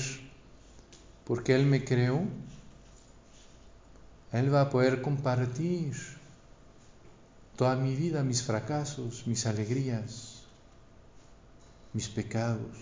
porque 1.27 1.53
Él 1.53 1.65
me 1.65 1.83
creó, 1.83 2.21
Él 4.31 4.53
va 4.53 4.61
a 4.61 4.69
poder 4.69 5.01
compartir 5.01 5.93
toda 7.57 7.75
mi 7.75 7.95
vida, 7.95 8.23
mis 8.23 8.41
fracasos, 8.41 9.27
mis 9.27 9.45
alegrías, 9.45 10.43
mis 11.91 12.07
pecados, 12.07 12.77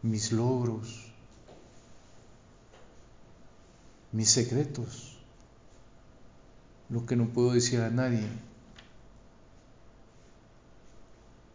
mis 0.00 0.32
logros, 0.32 1.12
mis 4.10 4.30
secretos, 4.30 5.18
lo 6.88 7.04
que 7.04 7.14
no 7.14 7.28
puedo 7.28 7.52
decir 7.52 7.80
a 7.80 7.90
nadie. 7.90 8.26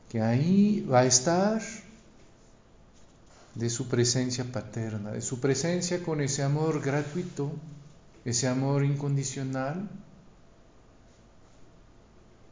que 0.09 0.19
ahí 0.21 0.82
va 0.91 1.01
a 1.01 1.05
estar 1.05 1.61
de 3.60 3.70
su 3.70 3.89
presencia 3.89 4.45
paterna, 4.45 5.12
de 5.12 5.22
su 5.22 5.41
presencia 5.41 6.01
con 6.01 6.22
ese 6.22 6.43
amor 6.43 6.82
gratuito, 6.82 7.51
ese 8.24 8.47
amor 8.47 8.86
incondicional 8.86 9.89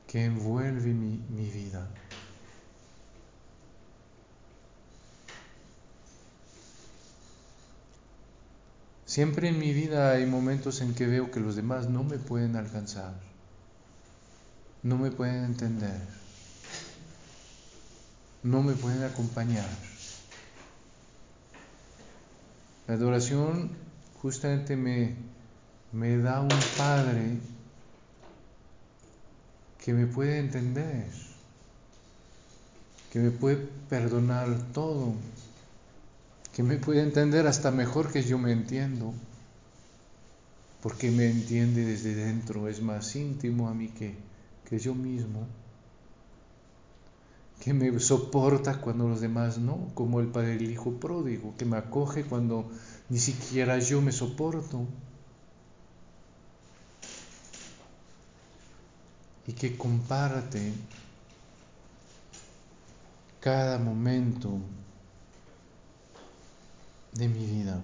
que 0.05 0.25
envuelve 0.25 0.93
mi, 0.93 1.49
vida. 1.49 1.87
Siempre 9.05 9.47
en 9.47 9.59
mi 9.59 9.73
vida 9.73 10.11
hay 10.11 10.25
momentos 10.25 10.81
en 10.81 10.93
que 10.93 11.07
veo 11.07 11.31
que 11.31 11.39
los 11.39 11.55
demás 11.55 11.87
no 11.87 12.03
me 12.03 12.17
pueden 12.17 12.57
alcanzar, 12.57 13.13
no 14.83 14.97
me 14.97 15.09
pueden 15.11 15.45
entender 15.45 16.01
no 18.43 18.63
me 18.63 18.73
pueden 18.73 19.03
acompañar. 19.03 19.67
La 22.87 22.93
adoración 22.93 23.71
justamente 24.21 24.77
me, 24.77 25.13
me 25.91 26.17
da 26.17 26.39
un 26.39 26.49
Padre 26.77 27.37
que 29.83 29.93
me 29.93 30.07
puede 30.07 30.39
entender, 30.39 31.07
que 33.11 33.19
me 33.19 33.31
puede 33.31 33.57
perdonar 33.89 34.47
todo, 34.71 35.13
que 36.53 36.63
me 36.63 36.77
puede 36.77 37.01
entender 37.01 37.45
hasta 37.45 37.71
mejor 37.71 38.09
que 38.09 38.23
yo 38.23 38.37
me 38.37 38.53
entiendo, 38.53 39.13
porque 40.81 41.11
me 41.11 41.29
entiende 41.29 41.85
desde 41.85 42.15
dentro, 42.15 42.69
es 42.69 42.81
más 42.81 43.15
íntimo 43.17 43.67
a 43.67 43.73
mí 43.73 43.89
que, 43.89 44.15
que 44.63 44.79
yo 44.79 44.95
mismo 44.95 45.45
que 47.59 47.73
me 47.73 47.99
soporta 47.99 48.79
cuando 48.79 49.07
los 49.07 49.21
demás 49.21 49.57
no, 49.57 49.89
como 49.93 50.19
el 50.19 50.27
padre 50.27 50.57
del 50.57 50.71
hijo 50.71 50.91
pródigo, 50.93 51.55
que 51.57 51.65
me 51.65 51.77
acoge 51.77 52.23
cuando 52.23 52.69
ni 53.09 53.19
siquiera 53.19 53.79
yo 53.79 54.01
me 54.01 54.11
soporto. 54.11 54.85
Y 59.47 59.53
que 59.53 59.77
comparte 59.77 60.73
cada 63.39 63.79
momento 63.79 64.59
de 67.13 67.27
mi 67.29 67.45
vida. 67.45 67.81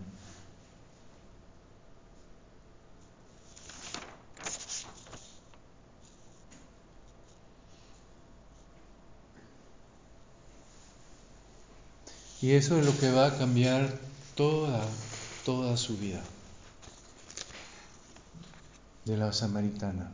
Y 12.43 12.55
eso 12.55 12.77
es 12.77 12.85
lo 12.85 12.99
que 12.99 13.09
va 13.09 13.27
a 13.27 13.37
cambiar 13.37 13.89
toda, 14.35 14.85
toda 15.45 15.77
su 15.77 15.95
vida 15.97 16.21
de 19.05 19.15
la 19.15 19.31
samaritana. 19.31 20.11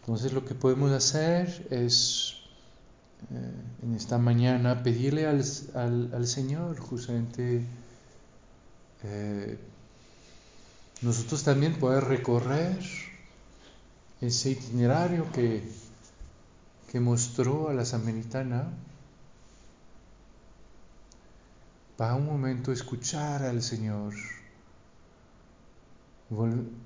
Entonces 0.00 0.32
lo 0.32 0.44
que 0.44 0.56
podemos 0.56 0.90
hacer 0.90 1.68
es 1.70 2.34
eh, 3.30 3.52
en 3.84 3.94
esta 3.94 4.18
mañana 4.18 4.82
pedirle 4.82 5.28
al, 5.28 5.44
al, 5.76 6.12
al 6.12 6.26
Señor 6.26 6.80
justamente 6.80 7.64
eh, 9.04 9.58
nosotros 11.02 11.44
también 11.44 11.78
poder 11.78 12.04
recorrer 12.04 12.78
ese 14.20 14.50
itinerario 14.50 15.30
que, 15.32 15.62
que 16.90 16.98
mostró 16.98 17.68
a 17.68 17.74
la 17.74 17.84
samaritana 17.84 18.68
para 21.96 22.14
un 22.14 22.26
momento 22.26 22.72
escuchar 22.72 23.42
al 23.42 23.62
Señor, 23.62 24.14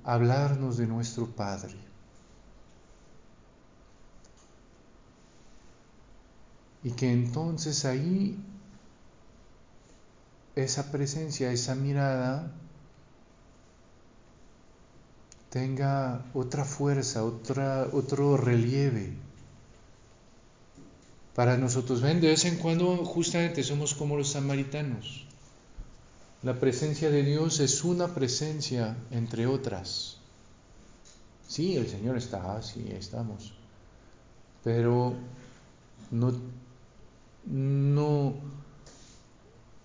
hablarnos 0.04 0.76
de 0.76 0.86
nuestro 0.86 1.26
Padre. 1.26 1.74
Y 6.82 6.90
que 6.92 7.12
entonces 7.12 7.84
ahí 7.84 8.42
esa 10.54 10.90
presencia, 10.92 11.52
esa 11.52 11.74
mirada 11.74 12.52
tenga 15.50 16.24
otra 16.34 16.64
fuerza, 16.64 17.24
otra, 17.24 17.88
otro 17.92 18.36
relieve 18.36 19.12
para 21.34 21.56
nosotros. 21.56 22.00
Ven, 22.00 22.20
de 22.20 22.28
vez 22.28 22.44
en 22.44 22.56
cuando 22.56 23.04
justamente 23.04 23.62
somos 23.62 23.94
como 23.94 24.16
los 24.16 24.30
samaritanos. 24.30 25.26
La 26.42 26.58
presencia 26.58 27.10
de 27.10 27.22
Dios 27.22 27.60
es 27.60 27.84
una 27.84 28.14
presencia 28.14 28.96
entre 29.10 29.46
otras. 29.46 30.16
Sí, 31.46 31.76
el 31.76 31.88
Señor 31.88 32.16
está, 32.16 32.60
sí, 32.62 32.86
estamos. 32.90 33.52
Pero 34.64 35.14
no, 36.10 36.32
no, 37.44 38.34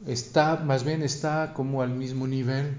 está, 0.06 0.58
más 0.58 0.84
bien 0.84 1.02
está 1.02 1.54
como 1.54 1.82
al 1.82 1.90
mismo 1.90 2.28
nivel. 2.28 2.78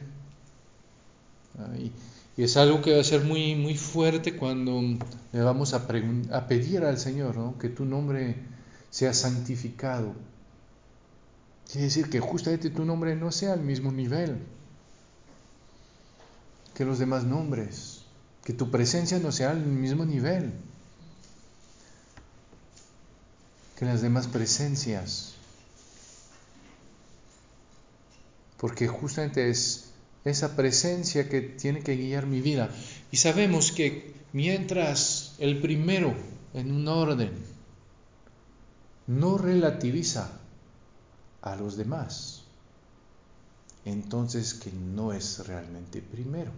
Y, 1.79 1.93
es 2.41 2.57
algo 2.57 2.81
que 2.83 2.95
va 2.95 3.01
a 3.01 3.05
ser 3.05 3.25
muy, 3.25 3.57
muy 3.57 3.77
fuerte 3.77 4.37
cuando 4.37 4.81
le 5.33 5.41
vamos 5.43 5.75
a, 5.75 5.79
a 6.31 6.47
pedir 6.47 6.85
al 6.85 6.97
Señor 6.97 7.59
que 7.59 7.69
tu 7.69 7.85
nombre 7.85 8.37
sea 8.91 9.13
santificado. 9.13 10.15
Quiere 11.67 11.87
decir 11.87 12.09
que 12.09 12.21
justamente 12.21 12.71
tu 12.71 12.85
nombre 12.85 13.17
no 13.17 13.33
sea 13.33 13.55
al 13.55 13.61
mismo 13.61 13.91
nivel 13.91 14.39
que 16.75 16.85
los 16.85 17.01
demás 17.01 17.25
nombres, 17.25 18.03
que 18.45 18.53
tu 18.53 18.71
presencia 18.71 19.19
no 19.19 19.33
sea 19.33 19.51
al 19.51 19.67
mismo 19.67 20.05
nivel. 20.05 20.53
que 23.79 23.85
las 23.85 24.03
demás 24.03 24.27
presencias. 24.27 25.35
Porque 28.59 28.89
justamente 28.89 29.51
es 29.51 29.93
esa 30.25 30.57
presencia 30.57 31.29
que 31.29 31.41
tiene 31.41 31.81
que 31.81 31.97
guiar 31.97 32.27
mi 32.27 32.41
vida. 32.41 32.71
Y 33.11 33.17
sabemos 33.17 33.73
que 33.73 34.15
mientras 34.33 35.35
el 35.39 35.61
primero 35.61 36.15
en 36.55 36.73
un 36.73 36.89
orden 36.89 37.33
no 39.07 39.39
relativiza 39.39 40.31
a 41.41 41.57
los 41.57 41.77
demás, 41.77 42.43
entonces 43.85 44.55
que 44.55 44.71
no 44.73 45.13
es 45.13 45.47
realmente 45.47 46.03
primero. 46.03 46.51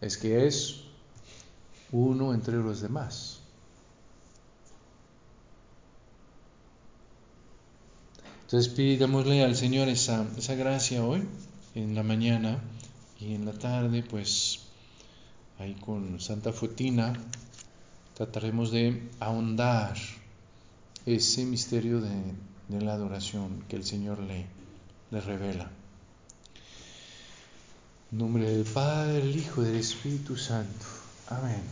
Es 0.00 0.16
que 0.16 0.46
es 0.46 0.84
uno 1.92 2.32
entre 2.32 2.56
los 2.56 2.80
demás. 2.80 3.39
Entonces 8.50 8.72
pidámosle 8.72 9.44
al 9.44 9.54
Señor 9.54 9.88
esa, 9.88 10.26
gracia 10.56 11.04
hoy, 11.04 11.22
en 11.76 11.94
la 11.94 12.02
mañana 12.02 12.58
y 13.20 13.34
en 13.34 13.46
la 13.46 13.52
tarde, 13.52 14.02
pues 14.02 14.58
ahí 15.60 15.74
con 15.74 16.18
Santa 16.18 16.52
Fotina 16.52 17.12
trataremos 18.14 18.72
de 18.72 19.08
ahondar 19.20 19.94
ese 21.06 21.44
misterio 21.44 22.00
de, 22.00 22.80
la 22.80 22.94
adoración 22.94 23.62
que 23.68 23.76
el 23.76 23.84
Señor 23.84 24.18
le, 24.18 24.46
le 25.12 25.20
revela. 25.20 25.70
En 28.10 28.18
nombre 28.18 28.50
del 28.50 28.64
Padre, 28.64 29.12
del 29.12 29.36
Hijo 29.36 29.62
y 29.62 29.66
del 29.66 29.76
Espíritu 29.76 30.36
Santo. 30.36 30.86
Amén. 31.28 31.62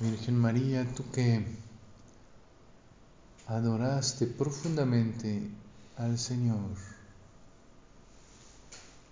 Virgen 0.00 0.38
María, 0.38 0.86
tú 0.94 1.04
que 1.12 1.44
adoraste 3.46 4.26
profundamente 4.26 5.42
al 5.98 6.18
Señor, 6.18 6.70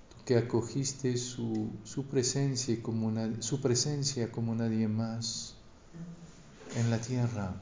tú 0.08 0.24
que 0.24 0.38
acogiste 0.38 1.18
su, 1.18 1.70
su, 1.84 2.06
presencia 2.06 2.82
como 2.82 3.12
su 3.42 3.60
presencia 3.60 4.32
como 4.32 4.54
nadie 4.54 4.88
más 4.88 5.56
en 6.74 6.90
la 6.90 6.98
tierra, 6.98 7.54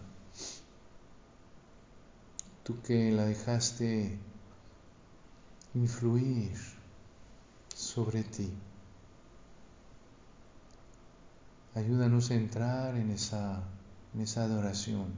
tú 2.62 2.80
que 2.82 3.10
la 3.10 3.26
dejaste 3.26 4.16
influir 5.74 6.56
sobre 7.74 8.22
ti. 8.22 8.52
Ayúdanos 11.76 12.30
a 12.30 12.34
entrar 12.36 12.96
en 12.96 13.10
esa, 13.10 13.62
en 14.14 14.22
esa 14.22 14.44
adoración, 14.44 15.12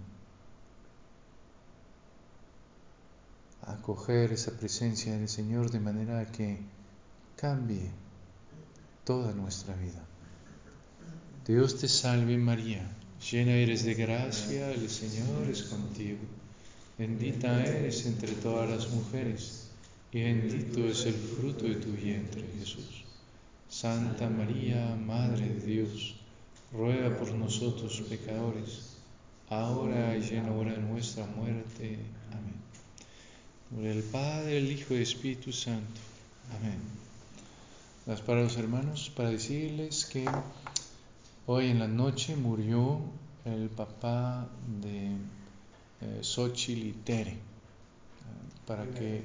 a 3.62 3.74
acoger 3.74 4.32
esa 4.32 4.50
presencia 4.58 5.16
del 5.16 5.28
Señor 5.28 5.70
de 5.70 5.78
manera 5.78 6.26
que 6.32 6.58
cambie 7.36 7.92
toda 9.04 9.32
nuestra 9.34 9.76
vida. 9.76 10.04
Dios 11.46 11.78
te 11.78 11.86
salve 11.86 12.36
María, 12.38 12.90
llena 13.30 13.52
eres 13.52 13.84
de 13.84 13.94
gracia, 13.94 14.72
el 14.72 14.90
Señor 14.90 15.48
es 15.48 15.62
contigo. 15.62 16.24
Bendita 16.98 17.64
eres 17.64 18.04
entre 18.06 18.32
todas 18.32 18.68
las 18.68 18.90
mujeres 18.90 19.70
y 20.10 20.24
bendito 20.24 20.80
es 20.80 21.06
el 21.06 21.14
fruto 21.14 21.66
de 21.66 21.76
tu 21.76 21.92
vientre, 21.92 22.44
Jesús. 22.58 23.04
Santa 23.68 24.28
María, 24.28 24.96
Madre 24.96 25.50
de 25.50 25.64
Dios, 25.64 26.16
ruega 26.72 27.16
por 27.16 27.32
nosotros 27.32 28.02
pecadores, 28.08 28.96
ahora 29.48 30.16
y 30.16 30.28
en 30.34 30.46
la 30.46 30.52
hora 30.52 30.72
de 30.72 30.78
nuestra 30.78 31.26
muerte. 31.26 31.98
Amén. 32.32 32.54
Por 33.74 33.84
el 33.84 34.02
Padre, 34.02 34.58
el 34.58 34.70
Hijo 34.72 34.94
y 34.94 34.96
el 34.98 35.02
Espíritu 35.02 35.52
Santo. 35.52 36.00
Amén. 36.56 36.78
Las 38.06 38.20
para 38.22 38.42
los 38.42 38.56
hermanos 38.56 39.12
para 39.14 39.30
decirles 39.30 40.06
que 40.06 40.24
hoy 41.46 41.68
en 41.68 41.78
la 41.78 41.88
noche 41.88 42.36
murió 42.36 43.00
el 43.44 43.68
papá 43.68 44.48
de 44.80 45.12
eh, 46.00 46.18
Xochitl 46.22 46.86
y 46.86 46.92
Tere, 47.04 47.36
para 48.66 48.86
que 48.86 49.24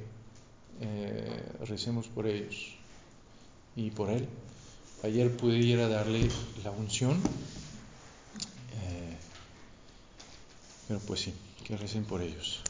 eh, 0.82 1.44
recemos 1.66 2.08
por 2.08 2.28
ellos 2.28 2.76
y 3.76 3.92
por 3.92 4.10
él. 4.10 4.28
Ayer 5.04 5.30
pudiera 5.36 5.90
darle 5.90 6.30
la 6.64 6.72
unción, 6.72 7.22
eh, 8.72 9.18
pero 10.88 11.02
pues 11.02 11.20
sí, 11.20 11.34
que 11.66 11.76
recen 11.76 12.06
por 12.06 12.22
ellos. 12.22 12.63